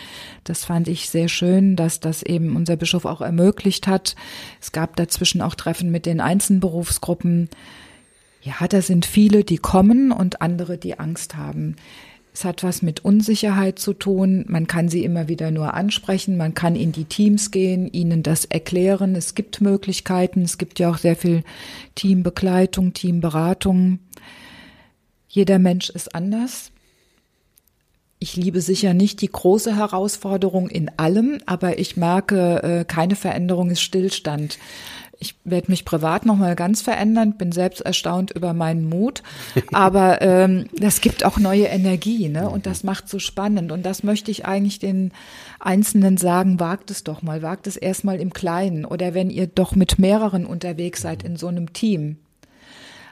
[0.43, 4.15] Das fand ich sehr schön, dass das eben unser Bischof auch ermöglicht hat.
[4.61, 7.49] Es gab dazwischen auch Treffen mit den einzelnen Berufsgruppen.
[8.41, 11.75] Ja, da sind viele, die kommen und andere, die Angst haben.
[12.33, 14.45] Es hat was mit Unsicherheit zu tun.
[14.47, 16.37] Man kann sie immer wieder nur ansprechen.
[16.37, 19.15] Man kann in die Teams gehen, ihnen das erklären.
[19.15, 20.43] Es gibt Möglichkeiten.
[20.43, 21.43] Es gibt ja auch sehr viel
[21.95, 23.99] Teambegleitung, Teamberatung.
[25.27, 26.71] Jeder Mensch ist anders.
[28.17, 33.71] Ich liebe sicher nicht die große Herausforderung in allem, aber ich merke, äh, keine Veränderung
[33.71, 34.59] ist Stillstand
[35.21, 39.21] ich werde mich privat nochmal ganz verändern, bin selbst erstaunt über meinen Mut,
[39.71, 42.49] aber ähm, das gibt auch neue Energie, ne?
[42.49, 43.71] Und das macht so spannend.
[43.71, 45.11] Und das möchte ich eigentlich den
[45.59, 49.75] Einzelnen sagen, wagt es doch mal, wagt es erstmal im Kleinen oder wenn ihr doch
[49.75, 52.17] mit mehreren unterwegs seid in so einem Team.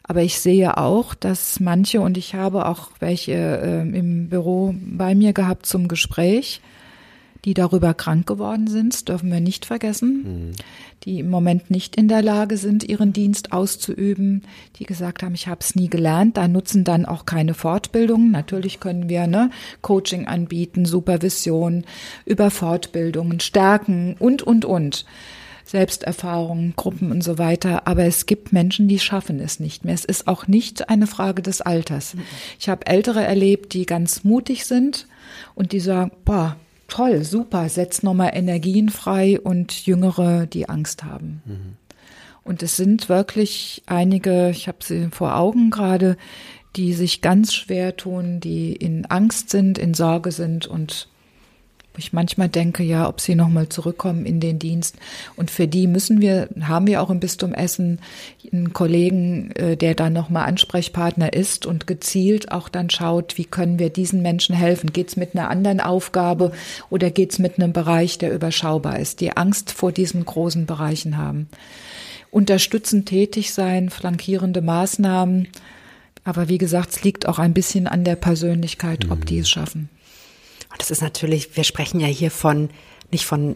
[0.02, 5.14] Aber ich sehe auch, dass manche, und ich habe auch welche äh, im Büro bei
[5.14, 6.62] mir gehabt zum Gespräch,
[7.50, 10.52] die darüber krank geworden sind, dürfen wir nicht vergessen, mhm.
[11.04, 14.44] die im Moment nicht in der Lage sind, ihren Dienst auszuüben,
[14.76, 18.30] die gesagt haben, ich habe es nie gelernt, da nutzen dann auch keine Fortbildungen.
[18.30, 19.50] Natürlich können wir ne,
[19.82, 21.86] Coaching anbieten, Supervision,
[22.24, 25.06] über Fortbildungen, Stärken und, und, und.
[25.66, 27.88] Selbsterfahrungen, Gruppen und so weiter.
[27.88, 29.96] Aber es gibt Menschen, die schaffen es nicht mehr.
[29.96, 32.16] Es ist auch nicht eine Frage des Alters.
[32.60, 35.08] Ich habe Ältere erlebt, die ganz mutig sind
[35.54, 36.56] und die sagen, boah,
[36.90, 41.42] toll, super, setzt nochmal Energien frei und Jüngere, die Angst haben.
[41.46, 41.78] Mhm.
[42.44, 46.18] Und es sind wirklich einige, ich habe sie vor Augen gerade,
[46.76, 51.08] die sich ganz schwer tun, die in Angst sind, in Sorge sind und
[52.00, 54.96] ich manchmal denke, ja, ob sie nochmal zurückkommen in den Dienst.
[55.36, 58.00] Und für die müssen wir, haben wir auch im Bistum Essen
[58.52, 63.78] einen Kollegen, äh, der dann nochmal Ansprechpartner ist und gezielt auch dann schaut, wie können
[63.78, 64.94] wir diesen Menschen helfen?
[64.94, 66.52] Geht's mit einer anderen Aufgabe
[66.90, 71.50] oder geht's mit einem Bereich, der überschaubar ist, die Angst vor diesen großen Bereichen haben?
[72.32, 75.48] Unterstützend tätig sein, flankierende Maßnahmen.
[76.24, 79.90] Aber wie gesagt, es liegt auch ein bisschen an der Persönlichkeit, ob die es schaffen.
[80.72, 82.70] Und das ist natürlich, wir sprechen ja hier von,
[83.12, 83.56] nicht von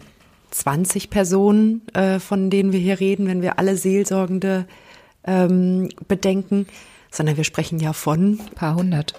[0.51, 4.65] 20 Personen, äh, von denen wir hier reden, wenn wir alle Seelsorgende
[5.25, 6.67] ähm, bedenken,
[7.11, 9.13] sondern wir sprechen ja von ein paar hundert.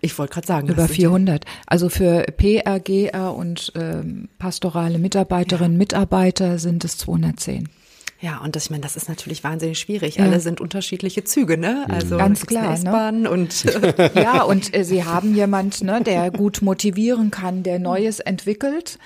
[0.00, 0.68] Ich wollte gerade sagen.
[0.68, 1.44] Über 400.
[1.66, 5.78] Also für PR, GR und ähm, pastorale Mitarbeiterinnen, ja.
[5.78, 7.68] Mitarbeiter sind es 210.
[8.20, 10.16] Ja, und das, ich meine, das ist natürlich wahnsinnig schwierig.
[10.16, 10.24] Ja.
[10.24, 11.86] Alle sind unterschiedliche Züge, ne?
[11.88, 12.78] Also ganz klar.
[13.12, 13.30] Ne?
[13.30, 13.64] Und
[14.14, 18.98] ja, und äh, sie haben jemand, ne, der gut motivieren kann, der Neues entwickelt.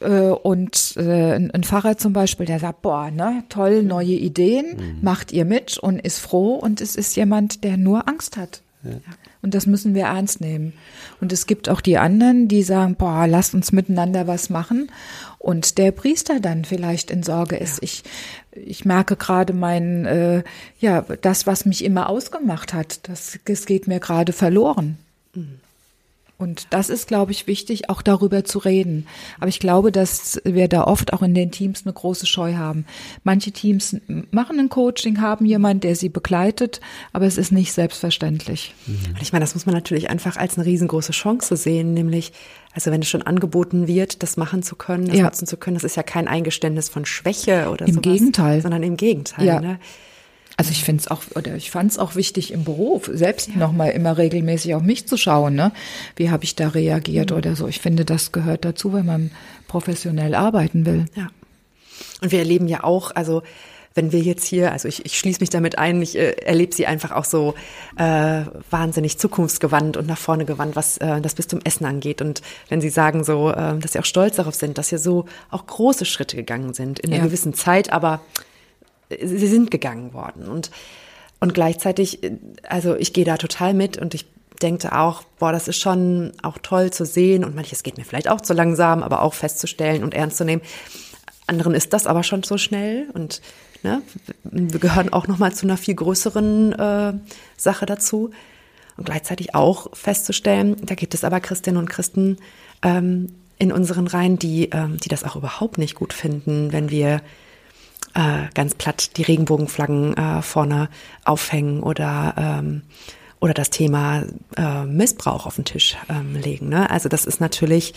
[0.00, 4.98] Äh, und äh, ein Pfarrer zum Beispiel, der sagt, boah, ne, toll, neue Ideen, mhm.
[5.02, 6.54] macht ihr mit und ist froh.
[6.54, 8.62] Und es ist jemand, der nur Angst hat.
[8.92, 9.12] Ja.
[9.42, 10.72] Und das müssen wir ernst nehmen.
[11.20, 14.90] Und es gibt auch die anderen, die sagen, boah, lasst uns miteinander was machen.
[15.38, 17.76] Und der Priester dann vielleicht in Sorge ist.
[17.76, 17.82] Ja.
[17.82, 18.02] Ich,
[18.52, 20.42] ich merke gerade mein, äh,
[20.80, 24.98] ja, das, was mich immer ausgemacht hat, das, das geht mir gerade verloren.
[25.34, 25.60] Mhm.
[26.38, 29.08] Und das ist, glaube ich, wichtig, auch darüber zu reden.
[29.40, 32.86] Aber ich glaube, dass wir da oft auch in den Teams eine große Scheu haben.
[33.24, 33.96] Manche Teams
[34.30, 36.80] machen ein Coaching, haben jemanden, der sie begleitet,
[37.12, 38.72] aber es ist nicht selbstverständlich.
[38.86, 42.32] Und ich meine, das muss man natürlich einfach als eine riesengroße Chance sehen, nämlich,
[42.72, 45.24] also wenn es schon angeboten wird, das machen zu können, das ja.
[45.24, 48.62] nutzen zu können, das ist ja kein Eingeständnis von Schwäche oder Im sowas, Gegenteil.
[48.62, 49.44] sondern im Gegenteil.
[49.44, 49.60] Ja.
[49.60, 49.80] Ne?
[50.58, 53.56] Also ich finde es auch, oder ich fand es auch wichtig im Beruf, selbst ja.
[53.56, 55.70] nochmal immer regelmäßig auf mich zu schauen, ne?
[56.16, 57.36] Wie habe ich da reagiert mhm.
[57.36, 57.68] oder so.
[57.68, 59.30] Ich finde, das gehört dazu, wenn man
[59.68, 61.06] professionell arbeiten will.
[61.14, 61.28] Ja.
[62.20, 63.44] Und wir erleben ja auch, also
[63.94, 66.86] wenn wir jetzt hier, also ich, ich schließe mich damit ein, ich äh, erlebe sie
[66.86, 67.54] einfach auch so
[67.96, 72.20] äh, wahnsinnig zukunftsgewandt und nach vorne gewandt, was äh, das Bistum Essen angeht.
[72.20, 75.26] Und wenn Sie sagen so, äh, dass Sie auch stolz darauf sind, dass Sie so
[75.50, 78.20] auch große Schritte gegangen sind in einer gewissen Zeit, aber
[79.10, 80.48] sie sind gegangen worden.
[80.48, 80.70] Und,
[81.40, 82.20] und gleichzeitig,
[82.68, 84.26] also ich gehe da total mit und ich
[84.62, 88.28] denke auch, boah, das ist schon auch toll zu sehen und manches geht mir vielleicht
[88.28, 90.62] auch zu langsam, aber auch festzustellen und ernst zu nehmen.
[91.46, 93.40] Anderen ist das aber schon so schnell und
[93.82, 94.02] ne,
[94.44, 97.12] wir gehören auch noch mal zu einer viel größeren äh,
[97.56, 98.30] Sache dazu
[98.96, 102.38] und gleichzeitig auch festzustellen, da gibt es aber Christinnen und Christen
[102.82, 107.22] ähm, in unseren Reihen, die, ähm, die das auch überhaupt nicht gut finden, wenn wir
[108.14, 110.88] äh, ganz platt die Regenbogenflaggen äh, vorne
[111.24, 112.82] aufhängen oder ähm,
[113.40, 114.24] oder das Thema
[114.56, 116.68] äh, Missbrauch auf den Tisch ähm, legen.
[116.68, 116.90] Ne?
[116.90, 117.94] Also das ist natürlich,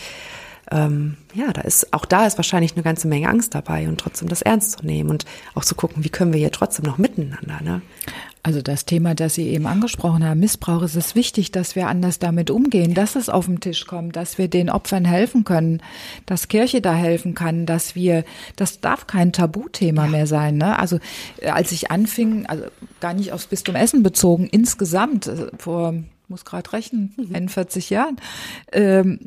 [0.70, 4.28] ähm, ja, da ist auch da ist wahrscheinlich eine ganze Menge Angst dabei und trotzdem
[4.28, 7.60] das ernst zu nehmen und auch zu gucken, wie können wir hier trotzdem noch miteinander.
[7.62, 7.82] Ne?
[8.44, 12.18] Also das Thema, das Sie eben angesprochen haben, Missbrauch, ist es wichtig, dass wir anders
[12.18, 15.80] damit umgehen, dass es auf den Tisch kommt, dass wir den Opfern helfen können,
[16.26, 18.24] dass Kirche da helfen kann, dass wir,
[18.56, 20.10] das darf kein Tabuthema ja.
[20.10, 20.56] mehr sein.
[20.56, 20.76] Ne?
[20.76, 20.98] Also
[21.38, 22.64] äh, als ich anfing, also
[23.00, 25.94] gar nicht aufs Bistum Essen bezogen, insgesamt äh, vor,
[26.26, 27.34] muss gerade rechnen, mhm.
[27.36, 28.16] 41 Jahren,
[28.72, 29.20] ähm,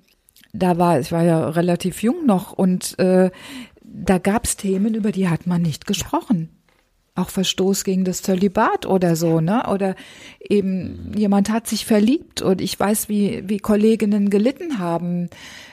[0.57, 3.31] da war, ich war ja relativ jung noch und äh,
[3.83, 6.49] da gab es Themen, über die hat man nicht gesprochen
[7.15, 9.63] auch Verstoß gegen das Zölibat oder so, ne?
[9.71, 9.95] Oder
[10.41, 15.29] eben jemand hat sich verliebt und ich weiß, wie, wie Kolleginnen gelitten haben,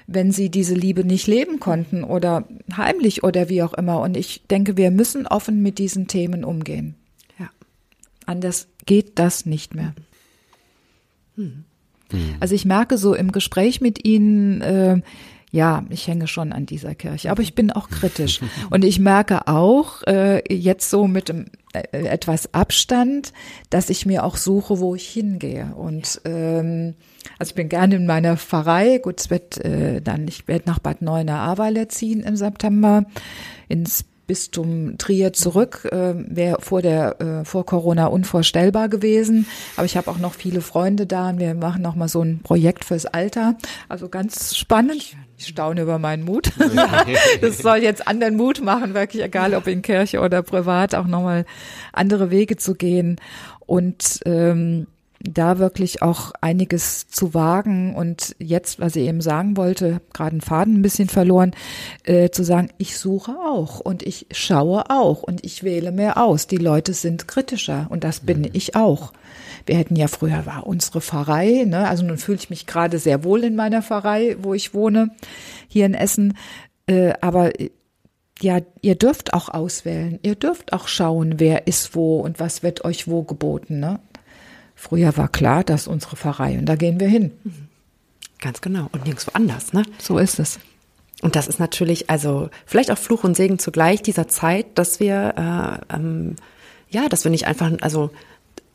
[0.07, 4.01] wenn sie diese Liebe nicht leben konnten oder heimlich oder wie auch immer.
[4.01, 6.95] Und ich denke, wir müssen offen mit diesen Themen umgehen.
[7.41, 7.51] Ja.
[8.25, 9.95] Anders geht das nicht mehr.
[11.35, 11.65] Hm.
[12.41, 15.01] Also ich merke so im Gespräch mit Ihnen, äh,
[15.53, 18.41] ja, ich hänge schon an dieser Kirche, aber ich bin auch kritisch.
[18.71, 21.45] Und ich merke auch äh, jetzt so mit dem,
[21.75, 23.35] äh, etwas Abstand,
[23.69, 25.75] dass ich mir auch suche, wo ich hingehe.
[25.77, 26.95] Und ähm,
[27.39, 28.99] also ich bin gerne in meiner Pfarrei.
[28.99, 33.05] Gut, es wird äh, dann, ich werde nach Bad Neuenahr-Ahrweiler ziehen im September
[33.69, 35.89] ins Bistum Trier zurück.
[35.91, 39.47] Äh, Wäre vor der äh, vor Corona unvorstellbar gewesen.
[39.77, 42.41] Aber ich habe auch noch viele Freunde da und wir machen noch mal so ein
[42.43, 43.57] Projekt fürs Alter.
[43.89, 45.17] Also ganz spannend.
[45.39, 46.53] Ich staune über meinen Mut.
[47.41, 51.23] das soll jetzt anderen Mut machen, wirklich egal ob in Kirche oder privat, auch noch
[51.23, 51.45] mal
[51.93, 53.17] andere Wege zu gehen.
[53.67, 54.87] Und ähm,
[55.25, 60.41] da wirklich auch einiges zu wagen und jetzt, was ich eben sagen wollte, gerade einen
[60.41, 61.53] Faden ein bisschen verloren,
[62.05, 66.47] äh, zu sagen, ich suche auch und ich schaue auch und ich wähle mehr aus.
[66.47, 68.51] Die Leute sind kritischer und das bin mhm.
[68.53, 69.13] ich auch.
[69.67, 71.89] Wir hätten ja früher war unsere Pfarrei, ne?
[71.89, 75.11] also nun fühle ich mich gerade sehr wohl in meiner Pfarrei, wo ich wohne,
[75.69, 76.37] hier in Essen,
[76.87, 77.53] äh, aber
[78.41, 82.85] ja, ihr dürft auch auswählen, ihr dürft auch schauen, wer ist wo und was wird
[82.85, 83.79] euch wo geboten.
[83.79, 84.01] Ne?
[84.83, 87.31] Früher war klar, dass unsere Pfarrei und da gehen wir hin.
[88.41, 88.89] Ganz genau.
[88.91, 89.85] Und nirgendwo anders, ne?
[89.99, 90.59] So ist es.
[91.21, 95.79] Und das ist natürlich, also vielleicht auch Fluch und Segen zugleich dieser Zeit, dass wir,
[95.89, 96.35] äh, ähm,
[96.91, 98.11] ja, dass wir nicht einfach, also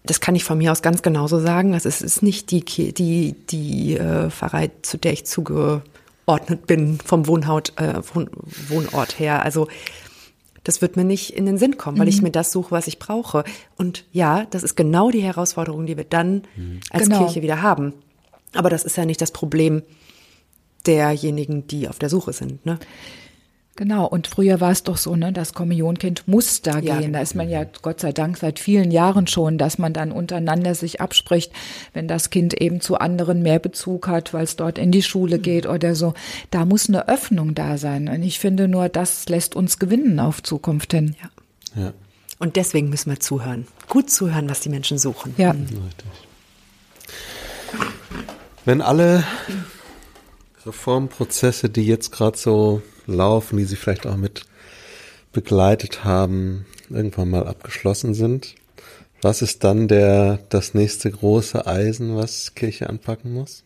[0.06, 1.74] das kann ich von mir aus ganz genauso sagen.
[1.74, 7.28] Also es ist nicht die die die äh, Pfarrei, zu der ich zugeordnet bin vom
[7.28, 8.02] Wohnhaut, äh,
[8.70, 9.44] Wohnort her.
[9.44, 9.68] Also
[10.68, 12.12] das wird mir nicht in den Sinn kommen, weil mhm.
[12.12, 13.46] ich mir das suche, was ich brauche.
[13.78, 16.82] Und ja, das ist genau die Herausforderung, die wir dann mhm.
[16.90, 17.20] als genau.
[17.20, 17.94] Kirche wieder haben.
[18.54, 19.82] Aber das ist ja nicht das Problem
[20.86, 22.66] derjenigen, die auf der Suche sind.
[22.66, 22.80] Ne?
[23.78, 27.14] Genau, und früher war es doch so, ne, das Kommunionkind muss da ja, gehen.
[27.14, 30.74] Da ist man ja Gott sei Dank seit vielen Jahren schon, dass man dann untereinander
[30.74, 31.52] sich abspricht,
[31.94, 35.38] wenn das Kind eben zu anderen mehr Bezug hat, weil es dort in die Schule
[35.38, 36.16] geht oder so.
[36.50, 38.10] Da muss eine Öffnung da sein.
[38.10, 41.16] Und ich finde nur, das lässt uns gewinnen auf Zukunft hin.
[41.22, 41.84] Ja.
[41.84, 41.94] ja.
[42.40, 43.68] Und deswegen müssen wir zuhören.
[43.90, 45.36] Gut zuhören, was die Menschen suchen.
[45.38, 45.54] Ja.
[45.54, 45.68] Mhm.
[48.66, 49.24] Wenn alle
[50.66, 54.46] Reformprozesse, die jetzt gerade so laufen, die Sie vielleicht auch mit
[55.32, 58.56] begleitet haben, irgendwann mal abgeschlossen sind.
[59.22, 63.64] Was ist dann der, das nächste große Eisen, was Kirche anpacken muss?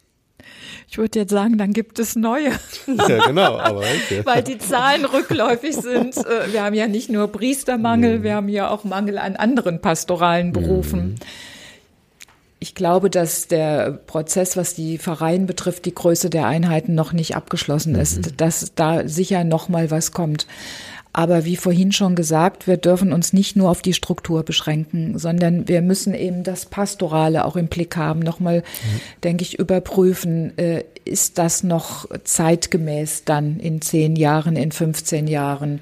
[0.90, 2.52] Ich würde jetzt sagen, dann gibt es neue.
[2.88, 4.22] Ja, genau, aber okay.
[4.24, 6.18] Weil die Zahlen rückläufig sind.
[6.18, 8.24] Äh, wir haben ja nicht nur Priestermangel, mhm.
[8.24, 11.12] wir haben ja auch Mangel an anderen pastoralen Berufen.
[11.12, 11.16] Mhm.
[12.64, 17.36] Ich glaube, dass der Prozess, was die Vereine betrifft, die Größe der Einheiten noch nicht
[17.36, 18.38] abgeschlossen ist, mhm.
[18.38, 20.46] dass da sicher noch mal was kommt.
[21.12, 25.68] Aber wie vorhin schon gesagt, wir dürfen uns nicht nur auf die Struktur beschränken, sondern
[25.68, 28.20] wir müssen eben das Pastorale auch im Blick haben.
[28.20, 29.02] Nochmal, mhm.
[29.24, 35.82] denke ich, überprüfen, äh, ist das noch zeitgemäß dann in zehn Jahren, in 15 Jahren?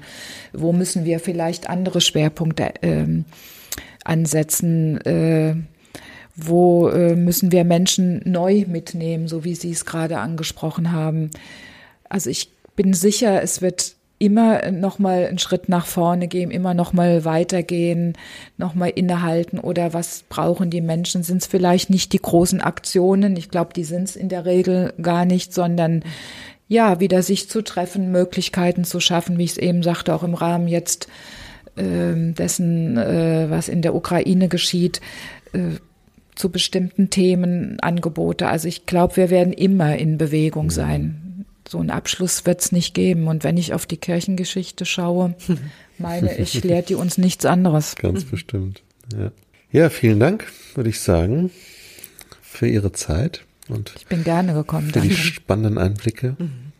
[0.54, 3.26] Wo müssen wir vielleicht andere Schwerpunkte ähm,
[4.02, 4.98] ansetzen?
[5.02, 5.56] Äh,
[6.36, 11.30] wo äh, müssen wir Menschen neu mitnehmen, so wie Sie es gerade angesprochen haben?
[12.08, 16.74] Also ich bin sicher, es wird immer noch mal einen Schritt nach vorne gehen, immer
[16.74, 18.12] noch mal weitergehen,
[18.58, 21.22] noch mal innehalten oder was brauchen die Menschen?
[21.22, 23.34] Sind es vielleicht nicht die großen Aktionen?
[23.36, 26.04] Ich glaube, die sind es in der Regel gar nicht, sondern
[26.68, 30.34] ja, wieder sich zu treffen, Möglichkeiten zu schaffen, wie ich es eben sagte, auch im
[30.34, 31.08] Rahmen jetzt
[31.76, 35.00] äh, dessen, äh, was in der Ukraine geschieht.
[35.54, 35.80] Äh,
[36.40, 38.48] zu bestimmten Themen Angebote.
[38.48, 41.30] Also ich glaube, wir werden immer in Bewegung sein
[41.70, 43.28] so einen Abschluss wird es nicht geben.
[43.28, 45.34] Und wenn ich auf die Kirchengeschichte schaue,
[45.98, 47.94] meine ich, lehrt die uns nichts anderes.
[47.96, 48.82] Ganz bestimmt.
[49.16, 49.30] Ja,
[49.70, 51.50] ja vielen Dank, würde ich sagen,
[52.42, 53.44] für Ihre Zeit.
[53.68, 54.88] Und ich bin gerne gekommen.
[54.88, 55.08] Für danke.
[55.08, 56.36] die spannenden Einblicke.
[56.38, 56.72] Mhm.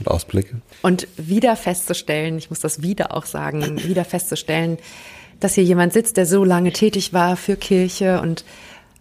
[0.00, 0.60] Und Ausblicke.
[0.82, 4.78] Und wieder festzustellen, ich muss das wieder auch sagen, wieder festzustellen,
[5.40, 8.44] dass hier jemand sitzt, der so lange tätig war für Kirche und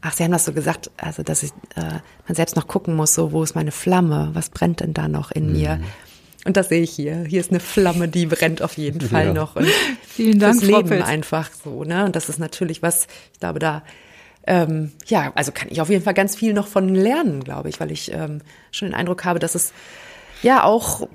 [0.01, 3.13] Ach, Sie haben das so gesagt, also dass ich, äh, man selbst noch gucken muss,
[3.13, 5.53] so wo ist meine Flamme, was brennt denn da noch in mhm.
[5.53, 5.79] mir?
[6.45, 7.25] Und das sehe ich hier.
[7.25, 9.33] Hier ist eine Flamme, die brennt auf jeden Fall ja.
[9.33, 9.55] noch.
[9.55, 9.67] Und
[10.07, 12.05] Vielen Dank, das Leben einfach so, ne?
[12.05, 13.83] Und das ist natürlich was, ich glaube, da
[14.47, 17.81] ähm, ja, also kann ich auf jeden Fall ganz viel noch von lernen, glaube ich,
[17.81, 18.39] weil ich ähm,
[18.71, 19.73] schon den Eindruck habe, dass es
[20.41, 21.09] ja auch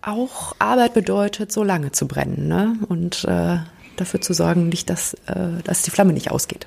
[0.00, 2.76] auch Arbeit bedeutet, so lange zu brennen, ne?
[2.88, 3.58] Und äh,
[3.96, 6.66] dafür zu sorgen, nicht, dass äh, dass die Flamme nicht ausgeht.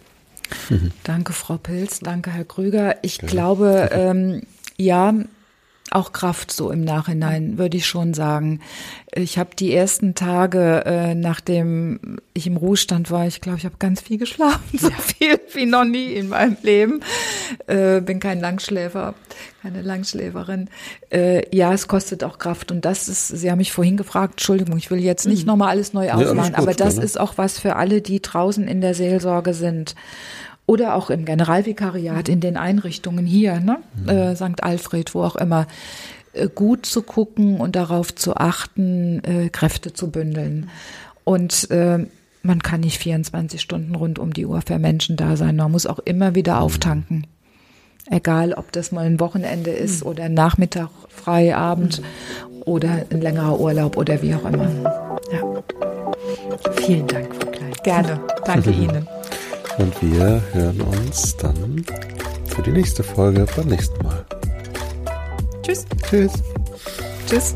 [1.04, 2.00] Danke, Frau Pilz.
[2.00, 2.98] Danke, Herr Krüger.
[3.02, 3.28] Ich ja.
[3.28, 4.42] glaube, ähm,
[4.78, 5.14] ja,
[5.94, 8.60] auch Kraft so im Nachhinein, würde ich schon sagen.
[9.14, 13.76] Ich habe die ersten Tage, äh, nachdem ich im Ruhestand war, ich glaube, ich habe
[13.80, 17.02] ganz viel geschlafen, so viel wie noch nie in meinem Leben.
[17.68, 19.14] Äh, bin kein Langschläfer,
[19.62, 20.70] keine Langschläferin.
[21.12, 24.78] Äh, ja, es kostet auch Kraft und das ist, Sie haben mich vorhin gefragt, Entschuldigung,
[24.78, 25.48] ich will jetzt nicht mhm.
[25.48, 28.82] nochmal alles neu aufmachen, ja, aber das ist auch was für alle, die draußen in
[28.82, 29.96] der Seelsorge sind
[30.66, 33.80] oder auch im Generalvikariat in den Einrichtungen hier, ne?
[33.96, 34.10] Mhm.
[34.10, 34.64] Äh, St.
[34.64, 35.68] Alfred, wo auch immer,
[36.34, 40.70] äh, gut zu gucken und darauf zu achten, äh, Kräfte zu bündeln.
[41.24, 42.06] Und äh,
[42.42, 45.56] man kann nicht 24 Stunden rund um die Uhr für Menschen da sein.
[45.56, 46.60] Man muss auch immer wieder mhm.
[46.62, 47.28] auftanken.
[48.10, 50.10] Egal, ob das mal ein Wochenende ist mhm.
[50.10, 52.62] oder ein Nachmittag, frei, Abend mhm.
[52.64, 54.70] oder ein längerer Urlaub oder wie auch immer.
[55.32, 55.64] Ja.
[56.86, 57.74] Vielen Dank, Frau Klein.
[57.84, 58.20] Gerne.
[58.46, 59.08] Danke Ihnen.
[59.78, 61.86] Und wir hören uns dann
[62.46, 64.26] für die nächste Folge beim nächsten Mal.
[65.64, 65.86] Tschüss.
[66.10, 66.32] Tschüss.
[67.28, 67.56] Tschüss.